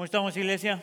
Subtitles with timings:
[0.00, 0.82] ¿Cómo estamos, iglesia?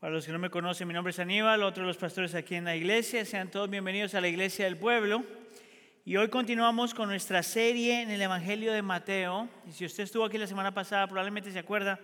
[0.00, 2.54] Para los que no me conocen, mi nombre es Aníbal, otro de los pastores aquí
[2.54, 3.22] en la iglesia.
[3.26, 5.22] Sean todos bienvenidos a la iglesia del pueblo.
[6.06, 9.46] Y hoy continuamos con nuestra serie en el Evangelio de Mateo.
[9.68, 12.00] Y si usted estuvo aquí la semana pasada, probablemente se acuerda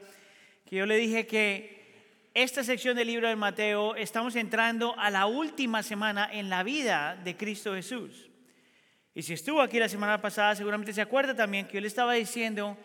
[0.67, 5.25] que yo le dije que esta sección del libro de Mateo estamos entrando a la
[5.25, 8.29] última semana en la vida de Cristo Jesús.
[9.15, 12.13] Y si estuvo aquí la semana pasada, seguramente se acuerda también que yo le estaba
[12.13, 12.77] diciendo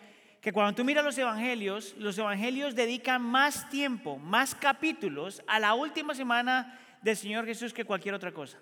[0.46, 5.74] que cuando tú miras los evangelios, los evangelios dedican más tiempo, más capítulos a la
[5.74, 8.56] última semana del Señor Jesús que cualquier otra cosa.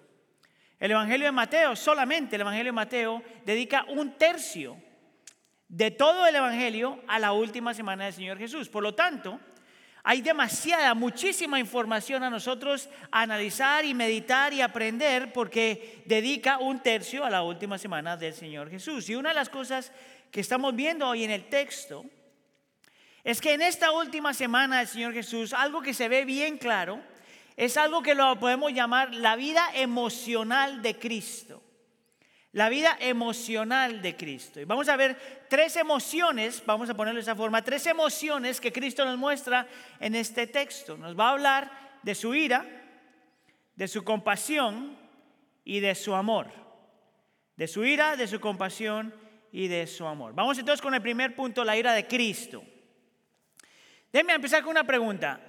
[0.80, 4.78] El evangelio de Mateo, solamente el evangelio de Mateo, dedica un tercio
[5.68, 8.70] de todo el evangelio a la última semana del Señor Jesús.
[8.70, 9.38] Por lo tanto,
[10.06, 17.24] hay demasiada, muchísima información a nosotros analizar y meditar y aprender porque dedica un tercio
[17.24, 19.08] a la última semana del Señor Jesús.
[19.08, 19.92] Y una de las cosas
[20.34, 22.04] que estamos viendo hoy en el texto
[23.22, 27.00] es que en esta última semana del Señor Jesús, algo que se ve bien claro,
[27.56, 31.62] es algo que lo podemos llamar la vida emocional de Cristo.
[32.50, 34.60] La vida emocional de Cristo.
[34.60, 38.72] Y vamos a ver tres emociones, vamos a ponerlo de esa forma, tres emociones que
[38.72, 39.68] Cristo nos muestra
[40.00, 40.96] en este texto.
[40.96, 42.66] Nos va a hablar de su ira,
[43.76, 44.98] de su compasión
[45.62, 46.48] y de su amor.
[47.54, 49.22] De su ira, de su compasión
[49.54, 50.34] y de su amor.
[50.34, 52.62] Vamos entonces con el primer punto, la ira de Cristo.
[54.12, 55.40] Déjenme empezar con una pregunta.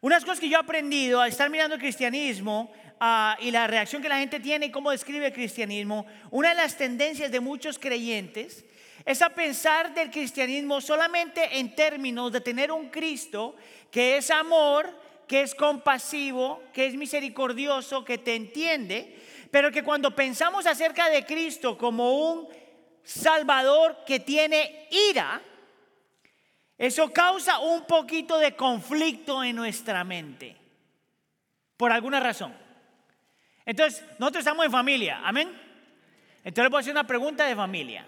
[0.00, 4.02] Unas cosas que yo he aprendido al estar mirando el cristianismo Ah, y la reacción
[4.02, 7.78] que la gente tiene y cómo describe el cristianismo, una de las tendencias de muchos
[7.78, 8.64] creyentes
[9.04, 13.54] es a pensar del cristianismo solamente en términos de tener un Cristo
[13.92, 14.92] que es amor,
[15.28, 19.16] que es compasivo, que es misericordioso, que te entiende,
[19.50, 22.48] pero que cuando pensamos acerca de Cristo como un
[23.02, 25.40] Salvador que tiene ira,
[26.76, 30.56] eso causa un poquito de conflicto en nuestra mente,
[31.76, 32.54] por alguna razón.
[33.64, 35.48] Entonces, nosotros estamos en familia, amén.
[36.44, 38.06] Entonces le voy a hacer una pregunta de familia.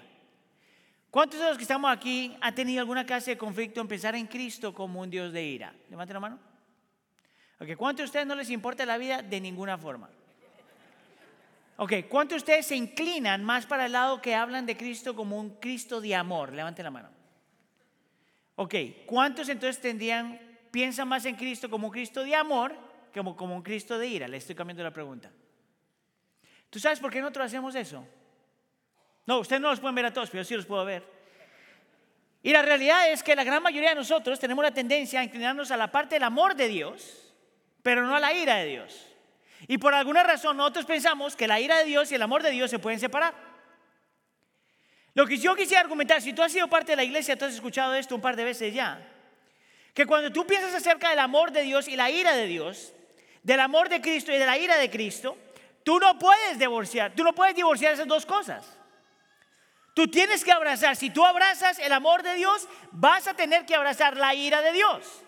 [1.10, 4.26] ¿Cuántos de los que estamos aquí han tenido alguna clase de conflicto en pensar en
[4.26, 5.74] Cristo como un Dios de ira?
[5.88, 6.38] Levanten la mano.
[7.58, 10.08] Ok, ¿cuántos de ustedes no les importa la vida de ninguna forma?
[11.82, 15.40] Ok, ¿cuántos de ustedes se inclinan más para el lado que hablan de Cristo como
[15.40, 16.52] un Cristo de amor?
[16.52, 17.08] Levanten la mano.
[18.56, 18.74] Ok,
[19.06, 20.38] ¿cuántos entonces tendrían,
[20.70, 22.76] piensan más en Cristo como un Cristo de amor
[23.10, 24.28] que como, un Cristo de ira?
[24.28, 25.30] Le estoy cambiando la pregunta.
[26.68, 28.06] ¿Tú sabes por qué nosotros hacemos eso?
[29.24, 31.02] No, ustedes no los pueden ver a todos, pero sí los puedo ver.
[32.42, 35.70] Y la realidad es que la gran mayoría de nosotros tenemos la tendencia a inclinarnos
[35.70, 37.32] a la parte del amor de Dios,
[37.82, 39.09] pero no a la ira de Dios.
[39.68, 42.50] Y por alguna razón nosotros pensamos que la ira de Dios y el amor de
[42.50, 43.34] Dios se pueden separar.
[45.14, 47.54] Lo que yo quisiera argumentar, si tú has sido parte de la iglesia, tú has
[47.54, 49.06] escuchado esto un par de veces ya,
[49.92, 52.92] que cuando tú piensas acerca del amor de Dios y la ira de Dios,
[53.42, 55.36] del amor de Cristo y de la ira de Cristo,
[55.82, 58.66] Tú no puedes divorciar, tú no puedes divorciar esas dos cosas.
[59.94, 63.74] Tú tienes que abrazar, si tú abrazas el amor de Dios, vas a tener que
[63.74, 65.22] abrazar la ira de Dios.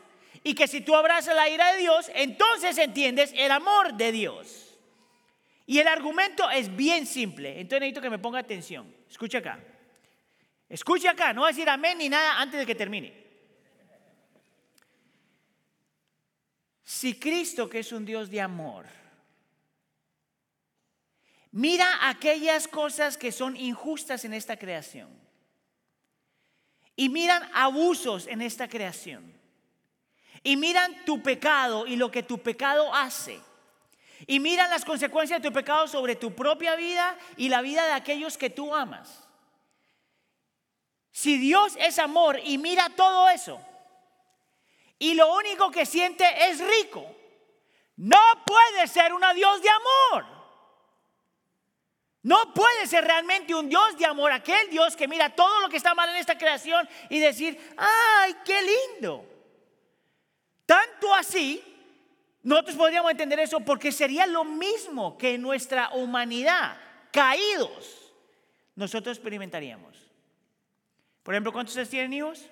[0.44, 4.76] Y que si tú abrazas la ira de Dios, entonces entiendes el amor de Dios.
[5.66, 8.92] Y el argumento es bien simple, entonces necesito que me ponga atención.
[9.08, 9.62] Escucha acá.
[10.68, 13.22] Escucha acá, no va a decir amén ni nada antes de que termine.
[16.82, 18.86] Si Cristo, que es un Dios de amor,
[21.52, 25.10] Mira aquellas cosas que son injustas en esta creación.
[26.96, 29.31] Y miran abusos en esta creación.
[30.42, 33.40] Y miran tu pecado y lo que tu pecado hace.
[34.26, 37.92] Y miran las consecuencias de tu pecado sobre tu propia vida y la vida de
[37.92, 39.28] aquellos que tú amas.
[41.10, 43.60] Si Dios es amor y mira todo eso,
[44.98, 47.04] y lo único que siente es rico,
[47.96, 50.26] no puede ser una Dios de amor.
[52.22, 55.76] No puede ser realmente un Dios de amor, aquel Dios que mira todo lo que
[55.76, 59.26] está mal en esta creación y decir, ay, qué lindo.
[60.66, 61.62] Tanto así,
[62.42, 66.76] nosotros podríamos entender eso porque sería lo mismo que nuestra humanidad,
[67.12, 68.12] caídos,
[68.74, 69.96] nosotros experimentaríamos.
[71.22, 72.48] Por ejemplo, ¿cuántos ustedes tienen hijos?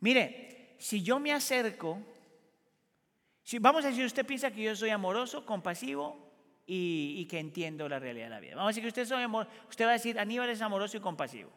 [0.00, 1.98] Mire, si yo me acerco,
[3.60, 6.28] vamos a decir, usted piensa que yo soy amoroso, compasivo,
[6.70, 8.56] y, que entiendo la realidad de la vida.
[8.56, 11.00] Vamos a decir que usted, es amor, usted va a decir, Aníbal es amoroso y
[11.00, 11.50] compasivo.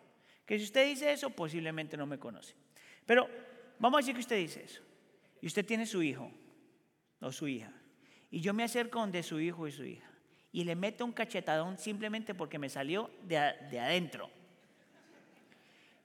[0.46, 2.56] Que si usted dice eso, posiblemente no me conoce.
[3.06, 3.28] Pero
[3.78, 4.82] vamos a decir que usted dice eso.
[5.42, 6.32] Y usted tiene su hijo
[7.20, 7.74] o su hija.
[8.30, 10.08] Y yo me acerco de su hijo y su hija.
[10.52, 14.30] Y le meto un cachetadón simplemente porque me salió de, de adentro.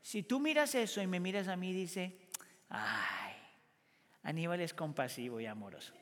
[0.03, 2.17] Si tú miras eso y me miras a mí, dice,
[2.69, 3.35] ay,
[4.23, 5.93] Aníbal es compasivo y amoroso.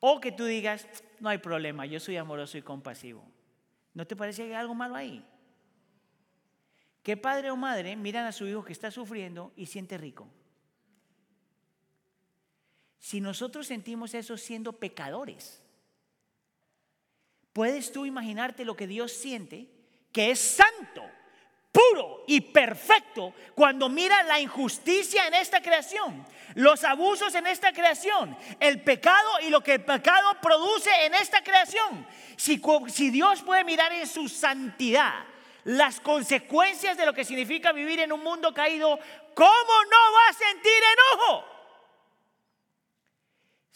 [0.00, 0.86] O que tú digas,
[1.18, 3.24] no hay problema, yo soy amoroso y compasivo.
[3.94, 5.24] ¿No te parece que hay algo malo ahí?
[7.02, 10.28] ¿Qué padre o madre miran a su hijo que está sufriendo y siente rico?
[12.98, 15.62] Si nosotros sentimos eso siendo pecadores,
[17.52, 19.68] ¿puedes tú imaginarte lo que Dios siente?
[20.12, 21.04] Que es santo,
[21.70, 28.36] puro y perfecto cuando mira la injusticia en esta creación, los abusos en esta creación,
[28.58, 32.06] el pecado y lo que el pecado produce en esta creación.
[32.36, 35.24] Si, Dios puede mirar en su santidad
[35.64, 38.98] las consecuencias de lo que significa vivir en un mundo caído,
[39.34, 39.48] ¿cómo
[39.90, 41.57] no va a sentir enojo?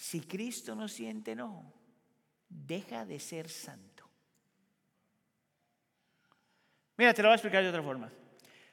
[0.02, 1.72] Si Cristo no siente enojo,
[2.48, 4.04] deja de ser santo.
[6.96, 8.10] Mira, te lo voy a explicar de otra forma.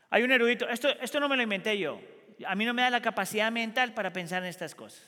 [0.09, 2.01] Hay un erudito, esto, esto no me lo inventé yo,
[2.47, 5.05] a mí no me da la capacidad mental para pensar en estas cosas.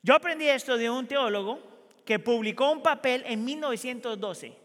[0.00, 4.56] Yo aprendí esto de un teólogo que publicó un papel en 1912.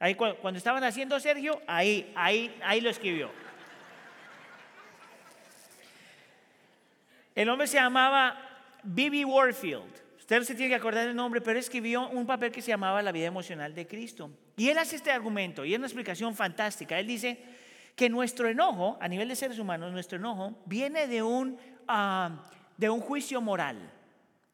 [0.00, 3.30] Ahí cuando estaban haciendo Sergio, ahí, ahí, ahí lo escribió.
[7.36, 8.49] El hombre se llamaba
[8.82, 10.10] Bibi Warfield.
[10.18, 13.10] Usted se tiene que acordar del nombre, pero escribió un papel que se llamaba La
[13.10, 14.30] vida emocional de Cristo.
[14.56, 16.98] Y él hace este argumento, y es una explicación fantástica.
[16.98, 17.42] Él dice
[17.96, 22.44] que nuestro enojo, a nivel de seres humanos, nuestro enojo viene de un, ah,
[22.76, 23.92] de un juicio moral.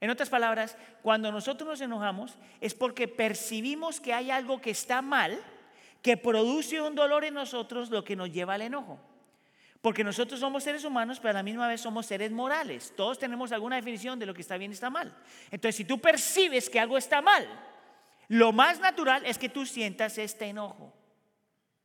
[0.00, 5.02] En otras palabras, cuando nosotros nos enojamos es porque percibimos que hay algo que está
[5.02, 5.38] mal,
[6.02, 8.98] que produce un dolor en nosotros, lo que nos lleva al enojo.
[9.80, 12.92] Porque nosotros somos seres humanos, pero a la misma vez somos seres morales.
[12.96, 15.16] Todos tenemos alguna definición de lo que está bien y está mal.
[15.50, 17.46] Entonces, si tú percibes que algo está mal,
[18.28, 20.92] lo más natural es que tú sientas este enojo.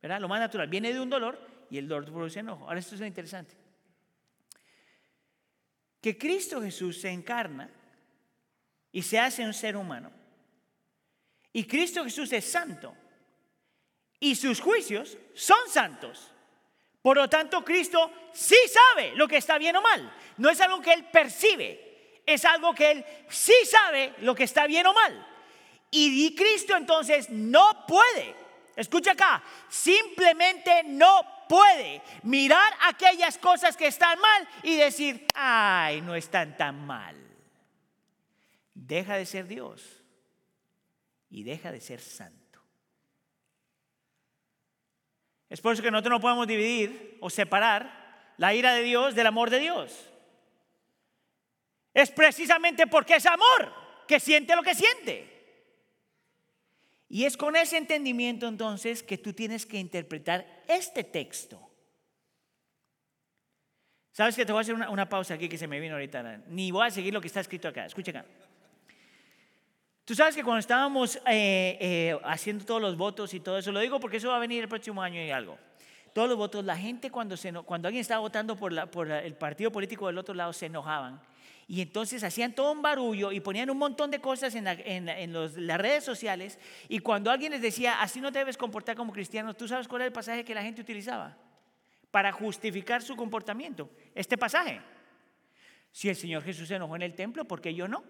[0.00, 0.20] ¿Verdad?
[0.20, 0.68] Lo más natural.
[0.68, 1.38] Viene de un dolor
[1.70, 2.64] y el dolor produce enojo.
[2.64, 3.56] Ahora, esto es interesante.
[6.00, 7.70] Que Cristo Jesús se encarna
[8.90, 10.10] y se hace un ser humano.
[11.52, 12.96] Y Cristo Jesús es santo.
[14.18, 16.31] Y sus juicios son santos.
[17.02, 20.14] Por lo tanto, Cristo sí sabe lo que está bien o mal.
[20.36, 24.66] No es algo que Él percibe, es algo que Él sí sabe lo que está
[24.66, 25.26] bien o mal.
[25.90, 28.34] Y Cristo entonces no puede,
[28.76, 36.14] escucha acá, simplemente no puede mirar aquellas cosas que están mal y decir, ay, no
[36.14, 37.14] están tan mal.
[38.72, 40.02] Deja de ser Dios
[41.28, 42.41] y deja de ser santo.
[45.52, 49.26] Es por eso que nosotros no podemos dividir o separar la ira de Dios del
[49.26, 50.10] amor de Dios.
[51.92, 53.70] Es precisamente porque es amor
[54.08, 55.28] que siente lo que siente.
[57.10, 61.60] Y es con ese entendimiento entonces que tú tienes que interpretar este texto.
[64.12, 66.44] ¿Sabes que te voy a hacer una, pausa aquí que se me vino ahorita?
[66.46, 67.84] Ni voy a seguir lo que está escrito acá.
[67.84, 68.24] Escucha acá.
[70.04, 73.78] Tú sabes que cuando estábamos eh, eh, haciendo todos los votos y todo eso, lo
[73.78, 75.58] digo porque eso va a venir el próximo año y algo.
[76.12, 79.34] Todos los votos, la gente cuando, se, cuando alguien estaba votando por, la, por el
[79.34, 81.20] partido político del otro lado se enojaban.
[81.68, 85.80] Y entonces hacían todo un barullo y ponían un montón de cosas en, en, las
[85.80, 86.58] redes sociales.
[86.88, 90.02] Y cuando alguien les decía, así no te debes comportar como cristiano, ¿tú sabes cuál
[90.02, 91.36] era el pasaje que la gente utilizaba?
[92.10, 93.88] Para justificar su comportamiento.
[94.14, 94.82] Este pasaje.
[95.92, 98.02] Si el Señor Jesús se enojó en el templo, ¿por qué yo no?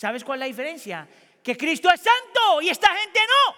[0.00, 1.06] ¿Sabes cuál es la diferencia?
[1.42, 3.54] Que Cristo es santo y esta gente no.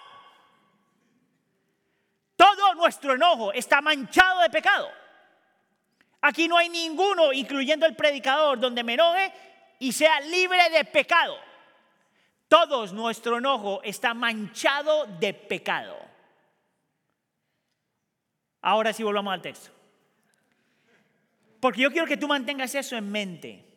[2.35, 4.91] Todo nuestro enojo está manchado de pecado.
[6.19, 9.31] Aquí no hay ninguno, incluyendo el predicador, donde me enoje
[9.79, 11.37] y sea libre de pecado.
[12.49, 15.97] Todo nuestro enojo está manchado de pecado.
[18.61, 19.71] Ahora sí volvamos al texto.
[21.61, 23.72] Porque yo quiero que tú mantengas eso en mente.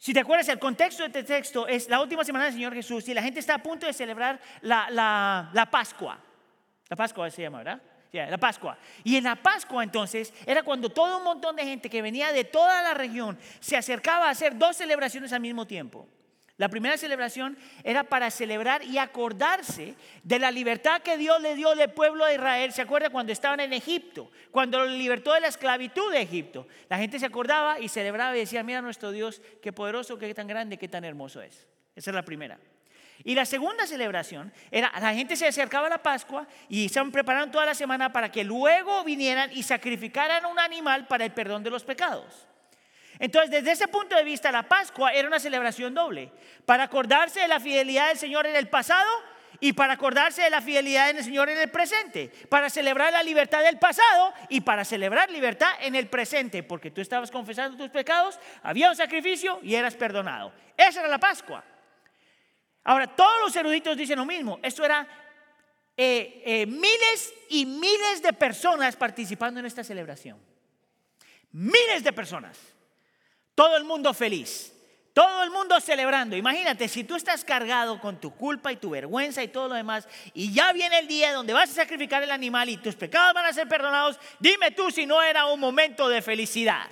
[0.00, 3.06] Si te acuerdas, el contexto de este texto es la última semana del Señor Jesús
[3.06, 6.18] y la gente está a punto de celebrar la, Pascua.
[6.88, 7.82] La Pascua se llama, ¿verdad?
[8.10, 8.78] la Pascua.
[9.04, 12.44] Y en la Pascua entonces era cuando todo un montón de gente que venía de
[12.44, 16.08] toda la región se acercaba a hacer dos celebraciones al mismo tiempo.
[16.60, 21.70] La primera celebración era para celebrar y acordarse de la libertad que Dios le dio
[21.70, 22.70] al pueblo de Israel.
[22.74, 24.30] ¿Se acuerda cuando estaban en Egipto?
[24.50, 26.68] Cuando lo libertó de la esclavitud de Egipto.
[26.90, 30.46] La gente se acordaba y celebraba y decía, mira nuestro Dios, qué poderoso, qué tan
[30.46, 31.66] grande, qué tan hermoso es.
[31.96, 32.58] Esa es la primera.
[33.24, 37.50] Y la segunda celebración era, la gente se acercaba a la Pascua y se prepararon
[37.50, 41.70] toda la semana para que luego vinieran y sacrificaran un animal para el perdón de
[41.70, 42.49] los pecados.
[43.20, 46.32] Entonces, desde ese punto de vista, la Pascua era una celebración doble,
[46.64, 49.10] para acordarse de la fidelidad del Señor en el pasado
[49.60, 53.62] y para acordarse de la fidelidad del Señor en el presente, para celebrar la libertad
[53.62, 58.40] del pasado y para celebrar libertad en el presente, porque tú estabas confesando tus pecados,
[58.62, 60.54] había un sacrificio y eras perdonado.
[60.74, 61.62] Esa era la Pascua.
[62.84, 64.58] Ahora, todos los eruditos dicen lo mismo.
[64.62, 65.06] Esto era
[65.94, 70.38] eh, eh, miles y miles de personas participando en esta celebración.
[71.52, 72.58] Miles de personas.
[73.54, 74.72] Todo el mundo feliz.
[75.12, 76.36] Todo el mundo celebrando.
[76.36, 80.08] Imagínate, si tú estás cargado con tu culpa y tu vergüenza y todo lo demás,
[80.34, 83.46] y ya viene el día donde vas a sacrificar el animal y tus pecados van
[83.46, 86.88] a ser perdonados, dime tú si no era un momento de felicidad.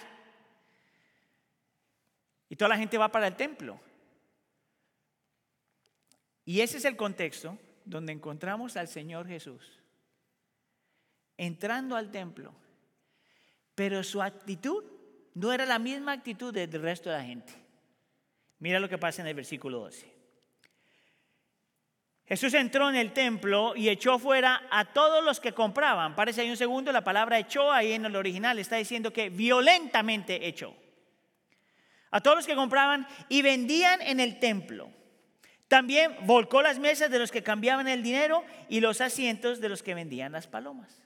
[2.49, 3.81] Y toda la gente va para el templo.
[6.45, 9.79] Y ese es el contexto donde encontramos al Señor Jesús
[11.39, 12.53] entrando al templo,
[13.75, 14.85] pero su actitud
[15.39, 17.53] no era la misma actitud del resto de la gente.
[18.59, 20.13] Mira lo que pasa en el versículo 12.
[22.27, 26.17] Jesús entró en el templo y echó fuera a todos los que compraban.
[26.17, 30.47] Parece ahí un segundo, la palabra echó ahí en el original está diciendo que violentamente
[30.47, 30.75] echó.
[32.11, 34.91] A todos los que compraban y vendían en el templo.
[35.69, 39.85] También volcó las mesas de los que cambiaban el dinero y los asientos de los
[39.85, 41.01] que vendían las palomas.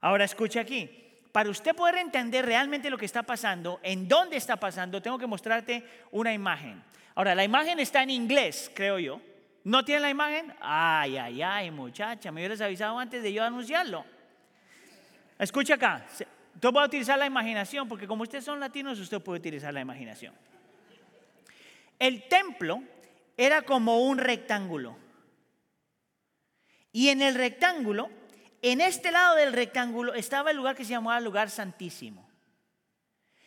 [0.00, 1.03] Ahora escucha aquí,
[1.34, 5.26] para usted poder entender realmente lo que está pasando, en dónde está pasando, tengo que
[5.26, 6.80] mostrarte una imagen.
[7.16, 9.20] Ahora, la imagen está en inglés, creo yo.
[9.64, 10.54] ¿No tiene la imagen?
[10.60, 14.04] Ay, ay, ay, muchacha, me hubieras avisado antes de yo anunciarlo.
[15.36, 16.06] Escucha acá,
[16.62, 19.80] yo voy a utilizar la imaginación, porque como ustedes son latinos, usted puede utilizar la
[19.80, 20.34] imaginación.
[21.98, 22.80] El templo
[23.36, 24.96] era como un rectángulo.
[26.92, 28.08] Y en el rectángulo
[28.72, 32.26] en este lado del rectángulo estaba el lugar que se llamaba lugar santísimo.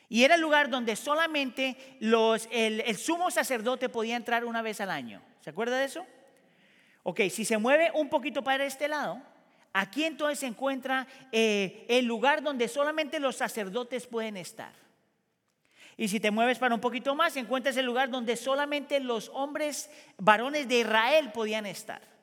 [0.10, 5.22] Y era el lugar donde solamente el, sumo sacerdote podía entrar una vez al año.
[5.42, 6.06] ¿Se acuerda de eso?
[7.02, 9.20] Ok, si se mueve un poquito para este lado,
[9.74, 14.72] aquí entonces se encuentra eh, el lugar donde solamente los sacerdotes pueden estar.
[15.98, 19.90] Y si te mueves para un poquito más, encuentras el lugar donde solamente los hombres,
[20.20, 22.17] varones de Israel podían estar.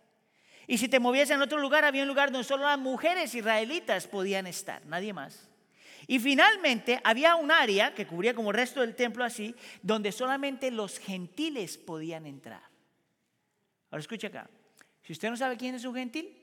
[0.66, 4.06] Y si te movías en otro lugar, había un lugar donde solo las mujeres israelitas
[4.06, 5.48] podían estar, nadie más.
[6.06, 10.70] Y finalmente había un área que cubría como el resto del templo así, donde solamente
[10.70, 12.62] los gentiles podían entrar.
[13.90, 14.48] Ahora escucha acá,
[15.02, 16.36] si usted no sabe quién es un gentil,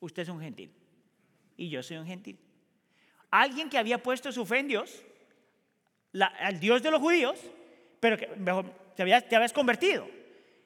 [0.00, 0.72] usted es un gentil.
[1.56, 2.38] Y yo soy un gentil.
[3.30, 5.02] Alguien que había puesto su fe en Dios,
[6.20, 7.38] al Dios de los judíos,
[8.00, 8.26] pero que
[8.94, 10.06] te habías convertido.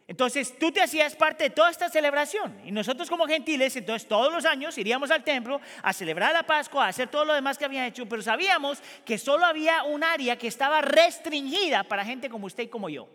[0.09, 4.33] Entonces tú te hacías parte de toda esta celebración y nosotros como gentiles, entonces todos
[4.33, 7.67] los años iríamos al templo a celebrar la Pascua, a hacer todo lo demás que
[7.67, 12.47] habían hecho, pero sabíamos que solo había un área que estaba restringida para gente como
[12.47, 13.07] usted y como yo.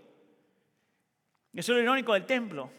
[1.51, 2.69] Eso es lo irónico del templo,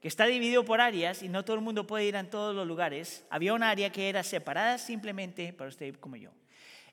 [0.00, 2.68] que está dividido por áreas y no todo el mundo puede ir a todos los
[2.68, 3.26] lugares.
[3.30, 6.30] Había un área que era separada simplemente para usted como yo.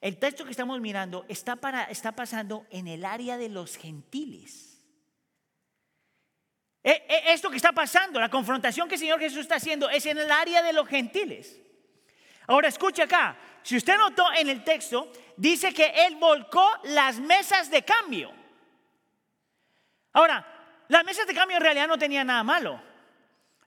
[0.01, 4.72] El texto que estamos mirando está, para, está pasando en el área de los gentiles.
[6.83, 10.05] E, e, esto que está pasando, la confrontación que el Señor Jesús está haciendo es
[10.05, 11.59] en el área de los gentiles.
[12.47, 17.71] Ahora escuche acá, si usted notó en el texto, dice que Él volcó las mesas
[17.71, 18.33] de cambio.
[20.11, 20.45] Ahora,
[20.89, 22.81] las mesas de cambio en realidad no tenían nada malo.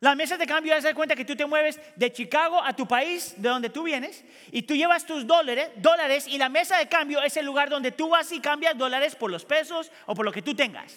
[0.01, 3.35] Las mesas de cambio, ya cuenta que tú te mueves de Chicago a tu país,
[3.39, 7.23] de donde tú vienes, y tú llevas tus dólares, dólares, y la mesa de cambio
[7.23, 10.33] es el lugar donde tú vas y cambias dólares por los pesos o por lo
[10.33, 10.95] que tú tengas.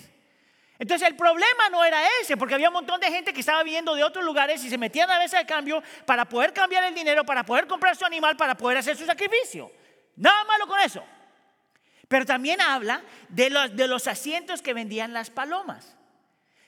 [0.80, 3.94] Entonces el problema no era ese, porque había un montón de gente que estaba viniendo
[3.96, 7.26] de otros lugares y se metían a mesa de cambio para poder cambiar el dinero,
[7.26, 9.70] para poder comprar su animal, para poder hacer su sacrificio.
[10.16, 11.04] Nada malo con eso.
[12.08, 15.98] Pero también habla de los, de los asientos que vendían las palomas.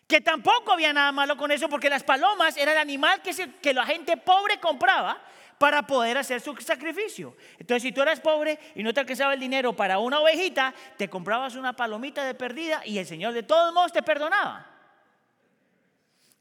[0.07, 3.73] Que tampoco había nada malo con eso, porque las palomas era el animal que, que
[3.73, 5.21] la gente pobre compraba
[5.61, 7.37] para poder hacer su sacrificio.
[7.59, 11.07] Entonces, si tú eras pobre y no te alcanzaba el dinero para una ovejita, te
[11.07, 14.67] comprabas una palomita de perdida y el Señor de todos modos te perdonaba.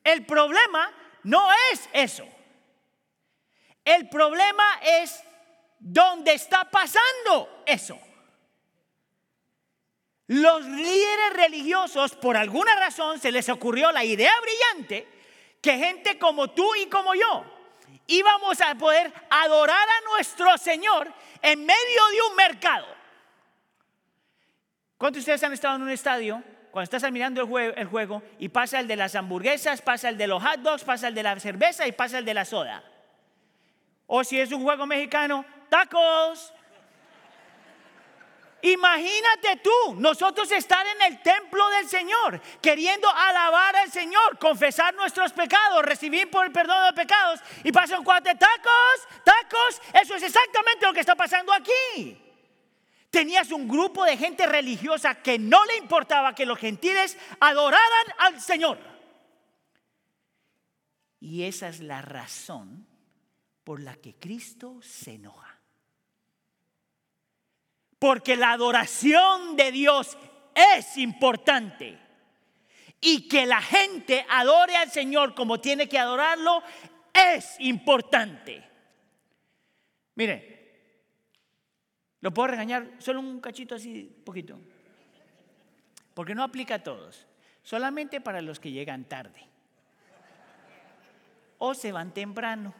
[0.02, 0.90] El problema
[1.24, 2.26] no es eso.
[3.84, 5.22] El problema es
[5.78, 8.00] dónde está pasando eso.
[10.28, 15.06] Los líderes religiosos, por alguna razón, se les ocurrió la idea brillante
[15.60, 17.44] que gente como tú y como yo,
[18.10, 22.86] íbamos a poder adorar a nuestro Señor en medio de un mercado.
[24.98, 26.42] ¿Cuántos de ustedes han estado en un estadio?
[26.70, 30.18] Cuando estás mirando el juego, el juego y pasa el de las hamburguesas, pasa el
[30.18, 32.84] de los hot dogs, pasa el de la cerveza y pasa el de la soda.
[34.06, 36.52] O si es un juego mexicano, tacos.
[38.62, 45.32] Imagínate tú, nosotros estar en el templo del Señor, queriendo alabar al Señor, confesar nuestros
[45.32, 50.86] pecados, recibir por el perdón de pecados, y pasan cuatro tacos, tacos, eso es exactamente
[50.86, 52.20] lo que está pasando aquí.
[53.10, 58.40] Tenías un grupo de gente religiosa que no le importaba que los gentiles adoraran al
[58.40, 58.78] Señor.
[61.18, 62.86] Y esa es la razón
[63.64, 65.49] por la que Cristo se enoja.
[68.00, 70.16] Porque la adoración de Dios
[70.54, 71.98] es importante.
[73.00, 76.62] Y que la gente adore al Señor como tiene que adorarlo
[77.12, 78.64] es importante.
[80.14, 80.60] Mire,
[82.20, 84.58] lo puedo regañar solo un cachito así, poquito.
[86.14, 87.26] Porque no aplica a todos,
[87.62, 89.46] solamente para los que llegan tarde.
[91.58, 92.72] O se van temprano.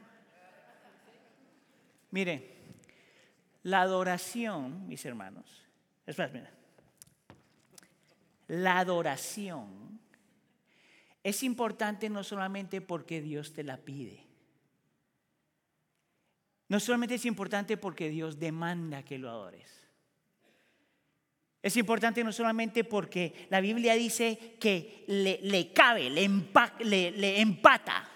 [2.10, 2.60] Mire,
[3.62, 5.67] la adoración, mis hermanos,
[6.07, 6.50] es mira,
[8.49, 10.00] la adoración
[11.23, 14.26] es importante no solamente porque Dios te la pide,
[16.69, 19.81] no solamente es importante porque Dios demanda que lo adores.
[21.62, 28.09] Es importante no solamente porque la Biblia dice que le, cabe, le, le empata.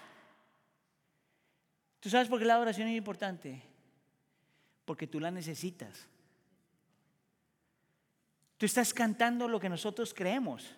[1.99, 3.61] ¿Tú sabes por qué la adoración es importante?
[4.85, 6.07] Porque tú la necesitas.
[8.57, 10.75] Tú estás cantando lo que nosotros creemos.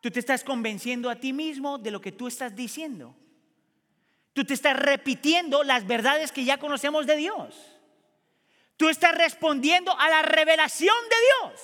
[0.00, 3.14] Tú te estás convenciendo a ti mismo de lo que tú estás diciendo.
[4.32, 7.54] Tú te estás repitiendo las verdades que ya conocemos de Dios.
[8.76, 11.62] Tú estás respondiendo a la revelación de Dios.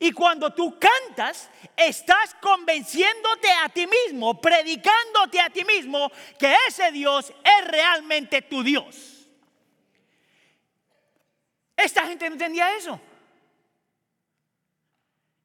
[0.00, 6.90] Y cuando tú cantas, estás convenciéndote a ti mismo, predicándote a ti mismo que ese
[6.90, 9.13] Dios es realmente tu Dios.
[11.84, 12.98] Esta gente no entendía eso.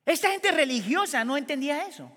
[0.05, 2.10] Esta gente religiosa no entendía eso.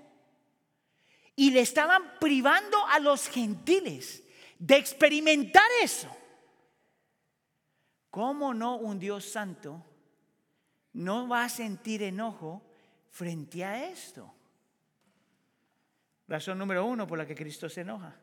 [1.35, 4.23] Y le estaban privando a los gentiles
[4.59, 6.09] de experimentar eso.
[8.11, 9.85] ¿Cómo no un Dios santo
[10.93, 12.63] no va a sentir enojo
[13.11, 14.33] frente a esto?
[16.29, 18.15] Razón número uno por la que Cristo se enoja.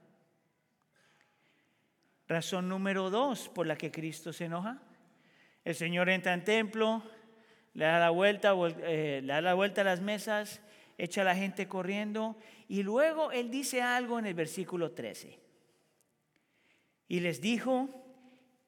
[2.28, 4.82] Razón número dos por la que Cristo se enoja.
[5.64, 7.04] El Señor entra en templo,
[7.74, 10.62] le da la vuelta, eh, le da la vuelta a las mesas,
[10.98, 15.40] echa a la gente corriendo y luego Él dice algo en el versículo 13.
[17.08, 17.90] Y les dijo,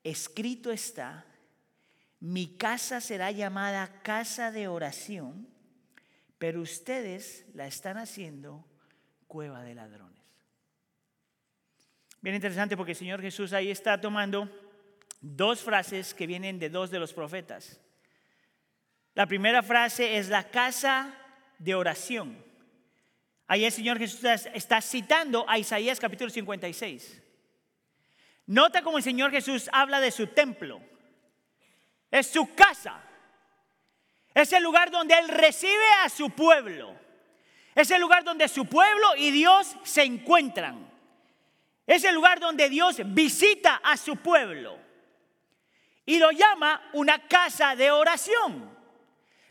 [0.03, 1.25] escrito está,
[2.19, 5.47] mi casa será llamada casa de oración,
[6.37, 8.65] pero ustedes la están haciendo
[9.27, 10.21] cueva de ladrones.
[12.21, 14.49] Bien interesante porque el Señor Jesús ahí está tomando
[15.21, 17.79] dos frases que vienen de dos de los profetas.
[19.13, 21.13] La primera frase es la casa
[21.59, 22.43] de oración.
[23.47, 27.21] Ahí el Señor Jesús está citando a Isaías capítulo 56.
[28.47, 30.81] Nota cómo el Señor Jesús habla de su templo.
[32.09, 33.01] Es su casa.
[34.33, 36.95] Es el lugar donde Él recibe a su pueblo.
[37.75, 40.89] Es el lugar donde su pueblo y Dios se encuentran.
[41.85, 44.90] Es el lugar donde Dios visita a su pueblo
[46.11, 48.69] y lo llama una casa de oración.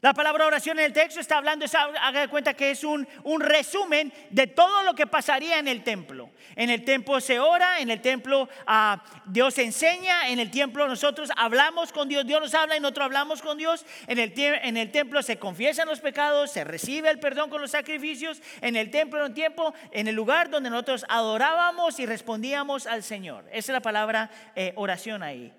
[0.02, 1.64] La palabra oración en el texto está hablando,
[2.02, 5.82] haga de cuenta que es un, un, resumen de todo lo que pasaría en el
[5.82, 6.28] templo.
[6.56, 11.30] En el templo se ora, en el templo ah, Dios enseña, en el templo nosotros
[11.34, 13.86] hablamos con Dios, Dios nos habla y nosotros hablamos con Dios.
[14.06, 18.42] En el, templo se confiesan los pecados, se recibe el perdón con los sacrificios.
[18.60, 23.02] En el templo, en el tiempo, en el lugar donde nosotros adorábamos y respondíamos al
[23.02, 23.46] Señor.
[23.48, 25.54] Esa es la palabra eh, oración ahí.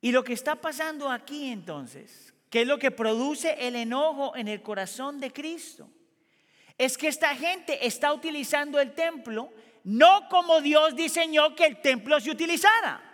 [0.00, 4.48] Y lo que está pasando aquí entonces, que es lo que produce el enojo en
[4.48, 5.88] el corazón de Cristo,
[6.78, 9.52] es que esta gente está utilizando el templo
[9.84, 13.06] no como Dios diseñó que el templo se utilizara.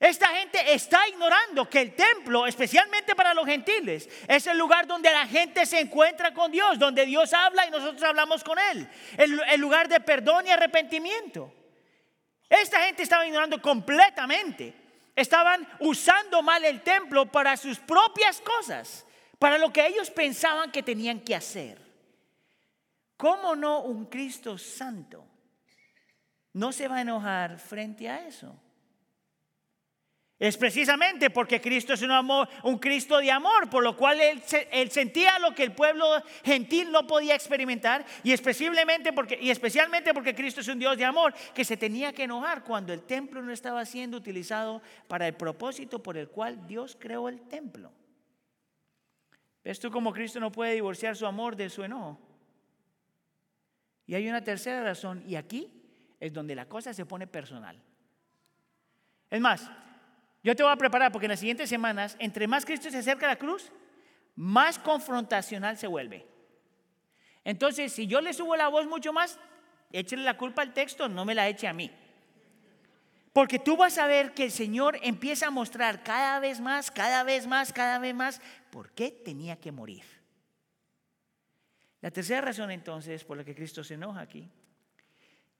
[0.00, 5.10] Esta gente está ignorando que el templo, especialmente para los gentiles, es el lugar donde
[5.10, 9.40] la gente se encuentra con Dios, donde Dios habla y nosotros hablamos con Él, el,
[9.50, 11.52] el lugar de perdón y arrepentimiento.
[12.48, 14.87] Esta gente estaba ignorando completamente
[15.18, 19.04] Estaban usando mal el templo para sus propias cosas,
[19.40, 21.76] para lo que ellos pensaban que tenían que hacer.
[23.16, 25.26] ¿Cómo no un Cristo santo
[26.52, 28.54] no se va a enojar frente a eso?
[30.38, 34.40] Es precisamente porque Cristo es un, amor, un Cristo de amor, por lo cual él,
[34.90, 36.06] sentía lo que el pueblo
[36.44, 41.04] gentil no podía experimentar y especialmente, porque, y especialmente porque Cristo es un Dios de
[41.04, 45.34] amor que se tenía que enojar cuando el templo no estaba siendo utilizado para el
[45.34, 47.90] propósito por el cual Dios creó el templo.
[49.64, 52.16] ¿Ves tú cómo Cristo no puede divorciar su amor de su enojo?
[54.06, 55.82] Y hay una tercera razón y aquí
[56.20, 57.82] es donde la cosa se pone personal.
[59.28, 59.68] Es más,
[60.48, 63.26] yo te voy a preparar porque en las siguientes semanas, entre más Cristo se acerca
[63.26, 63.70] a la cruz,
[64.34, 66.26] más confrontacional se vuelve.
[67.44, 69.38] Entonces, si yo le subo la voz mucho más,
[69.92, 71.90] échale la culpa al texto, no me la eche a mí.
[73.34, 77.24] Porque tú vas a ver que el Señor empieza a mostrar cada vez más, cada
[77.24, 80.04] vez más, cada vez más, por qué tenía que morir.
[82.00, 84.48] La tercera razón entonces por la que Cristo se enoja aquí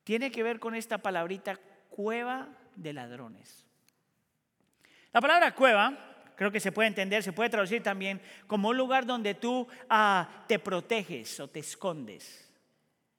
[0.03, 3.68] tiene que ver con esta palabrita cueva de ladrones.
[5.13, 5.97] La palabra cueva,
[6.37, 10.45] creo que se puede entender, se puede traducir también como un lugar donde tú ah,
[10.47, 12.49] te proteges o te escondes.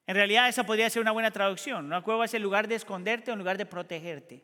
[0.05, 1.85] En realidad esa podría ser una buena traducción.
[1.85, 4.43] Una cueva es el lugar de esconderte o un lugar de protegerte.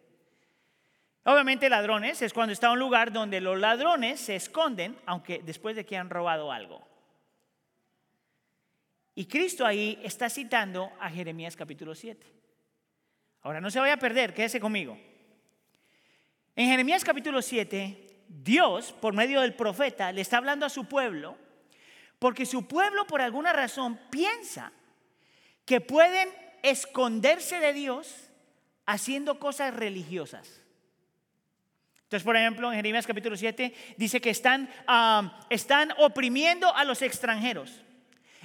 [1.23, 5.83] Obviamente ladrones es cuando está un lugar donde los ladrones se esconden, aunque después de
[5.83, 6.87] que han robado algo.
[9.15, 12.23] Y Cristo ahí está citando a Jeremías capítulo 7.
[13.41, 14.99] Ahora no se vaya a perder, quédese conmigo.
[16.55, 21.37] En Jeremías capítulo 7, Dios, por medio del profeta, le está hablando a su pueblo,
[22.17, 24.71] porque su pueblo por alguna razón piensa
[25.65, 26.29] que pueden
[26.63, 28.29] esconderse de Dios
[28.85, 30.61] haciendo cosas religiosas.
[32.03, 34.69] Entonces, por ejemplo, en Jeremías capítulo 7 dice que están,
[35.49, 37.81] están oprimiendo a los extranjeros,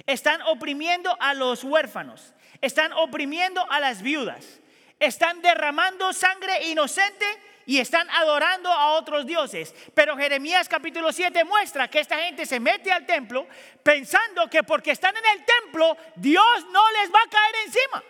[0.05, 4.59] están oprimiendo a los huérfanos, están oprimiendo a las viudas,
[4.99, 7.25] están derramando sangre inocente
[7.65, 9.73] y están adorando a otros dioses.
[9.93, 13.47] Pero Jeremías capítulo 7 muestra que esta gente se mete al templo
[13.83, 18.03] pensando que porque están en el templo Dios no les va a caer encima.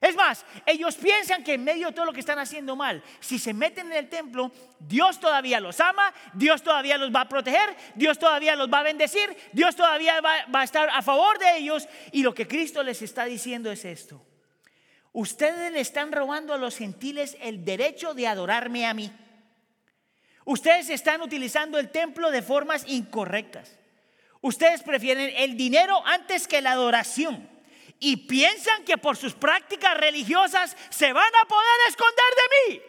[0.00, 3.38] Es más, ellos piensan que en medio de todo lo que están haciendo mal, si
[3.38, 7.74] se meten en el templo, Dios todavía los ama, Dios todavía los va a proteger,
[7.94, 11.56] Dios todavía los va a bendecir, Dios todavía va, va a estar a favor de
[11.56, 11.88] ellos.
[12.12, 14.22] Y lo que Cristo les está diciendo es esto.
[15.18, 19.10] Ustedes le están robando a los gentiles el derecho de adorarme a mí.
[20.44, 23.78] Ustedes están utilizando el templo de formas incorrectas.
[24.42, 27.48] Ustedes prefieren el dinero antes que la adoración.
[27.98, 32.82] Y piensan que por sus prácticas religiosas se van a poder esconder de mí.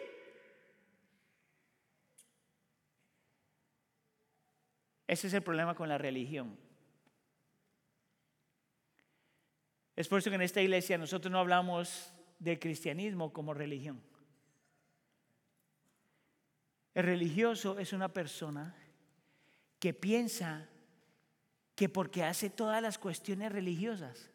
[5.08, 6.60] Ese es el problema con la religión.
[9.96, 14.02] Es por eso que en esta iglesia nosotros no hablamos del cristianismo como religión.
[16.93, 18.76] El religioso es una persona
[19.80, 20.67] que piensa
[21.76, 24.32] que porque hace todas las cuestiones religiosas,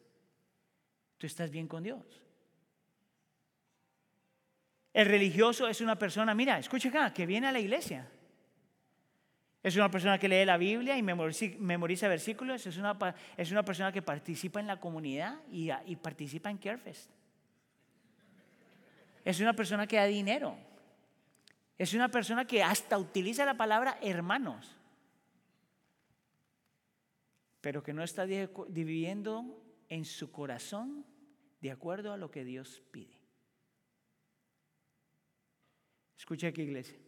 [1.19, 2.23] tú estás bien con Dios.
[4.93, 8.09] El religioso es una persona, mira, escucha acá, que viene a la iglesia.
[9.63, 12.67] Es una persona que lee la Biblia y memoriza, versículos.
[12.67, 12.97] Es una,
[13.37, 17.11] es una persona que participa en la comunidad y, y participa en Carefest
[19.25, 20.57] es una persona que da dinero.
[21.79, 24.77] Es una persona que hasta utiliza la palabra hermanos,
[27.61, 31.05] pero que no está dividiendo en su corazón
[31.61, 33.21] de acuerdo a lo que Dios pide.
[36.17, 36.99] Escucha aquí, iglesia.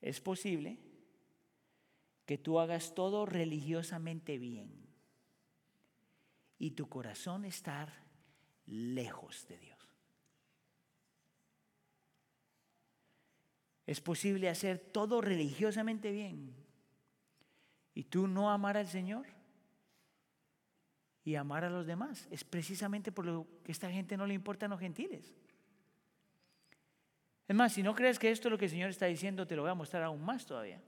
[0.00, 0.78] Es posible
[2.26, 4.86] que tú hagas todo religiosamente bien
[6.58, 7.92] y tu corazón estar
[8.66, 9.73] lejos de Dios.
[13.86, 16.54] Es posible hacer todo religiosamente bien
[17.94, 19.26] y tú no amar al Señor
[21.24, 22.26] y amar a los demás.
[22.30, 25.34] Es precisamente por lo que esta gente no le importan los gentiles.
[27.46, 29.54] Es más, si no crees que esto es lo que el Señor está diciendo, te
[29.54, 30.80] lo voy a mostrar aún más todavía.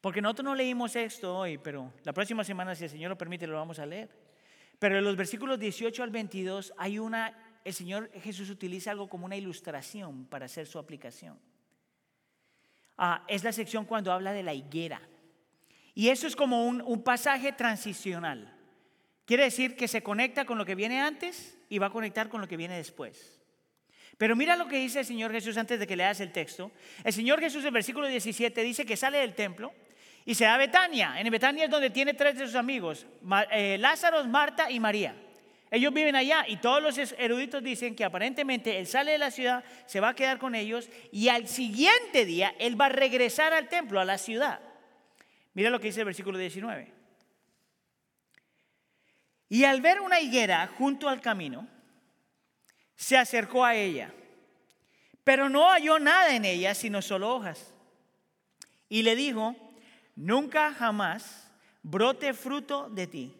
[0.00, 3.46] Porque nosotros no leímos esto hoy, pero la próxima semana, si el Señor lo permite,
[3.46, 4.10] lo vamos a leer.
[4.78, 9.26] Pero en los versículos 18 al 22 hay una, el Señor Jesús utiliza algo como
[9.26, 11.38] una ilustración para hacer su aplicación.
[13.02, 15.00] Ah, es la sección cuando habla de la higuera.
[15.94, 18.54] Y eso es como un, un pasaje transicional.
[19.24, 22.42] Quiere decir que se conecta con lo que viene antes y va a conectar con
[22.42, 23.40] lo que viene después.
[24.18, 26.72] Pero mira lo que dice el Señor Jesús antes de que leas el texto.
[27.02, 29.72] El Señor Jesús en versículo 17 dice que sale del templo
[30.26, 31.18] y se da a Betania.
[31.18, 33.06] En Betania es donde tiene tres de sus amigos,
[33.50, 35.16] eh, Lázaro, Marta y María.
[35.70, 39.64] Ellos viven allá y todos los eruditos dicen que aparentemente él sale de la ciudad,
[39.86, 43.68] se va a quedar con ellos y al siguiente día él va a regresar al
[43.68, 44.60] templo, a la ciudad.
[45.54, 46.92] Mira lo que dice el versículo 19.
[49.48, 51.68] Y al ver una higuera junto al camino,
[52.96, 54.12] se acercó a ella,
[55.22, 57.72] pero no halló nada en ella sino solo hojas.
[58.88, 59.54] Y le dijo,
[60.16, 61.48] nunca jamás
[61.82, 63.36] brote fruto de ti.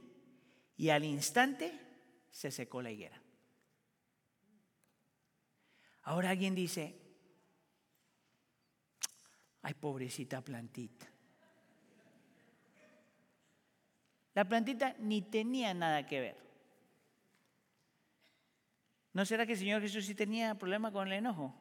[0.76, 1.89] Y al instante
[2.30, 3.20] se secó la higuera.
[6.02, 6.98] Ahora alguien dice,
[9.62, 11.06] ay pobrecita plantita.
[14.34, 16.36] La plantita ni tenía nada que ver.
[19.12, 21.54] ¿No será que el Señor Jesús sí tenía problema con el enojo?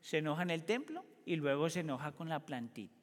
[0.00, 2.99] Se enoja en el templo y luego se enoja con la plantita.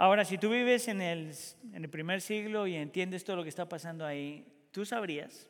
[0.00, 4.06] Ahora, si tú vives en el, primer siglo y entiendes todo lo que está pasando
[4.06, 5.46] ahí, tú sabrías,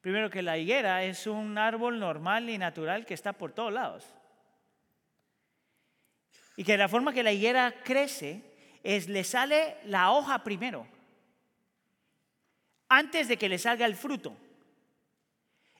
[0.00, 4.06] primero que la higuera es un árbol normal y natural que está por todos lados.
[6.56, 8.44] Y que la forma que la higuera crece
[8.84, 10.86] es le sale la hoja primero,
[12.88, 14.36] antes de que le salga el fruto.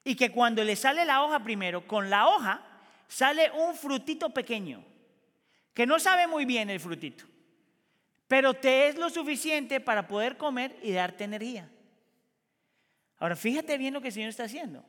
[0.03, 2.61] Y que cuando le sale la hoja primero, con la hoja
[3.07, 4.85] sale un frutito pequeño,
[5.73, 7.38] que no sabe muy bien el frutito,
[8.29, 11.69] pero te es lo suficiente para poder comer y darte energía.
[13.19, 14.85] Ahora fíjate bien lo que el Señor está haciendo.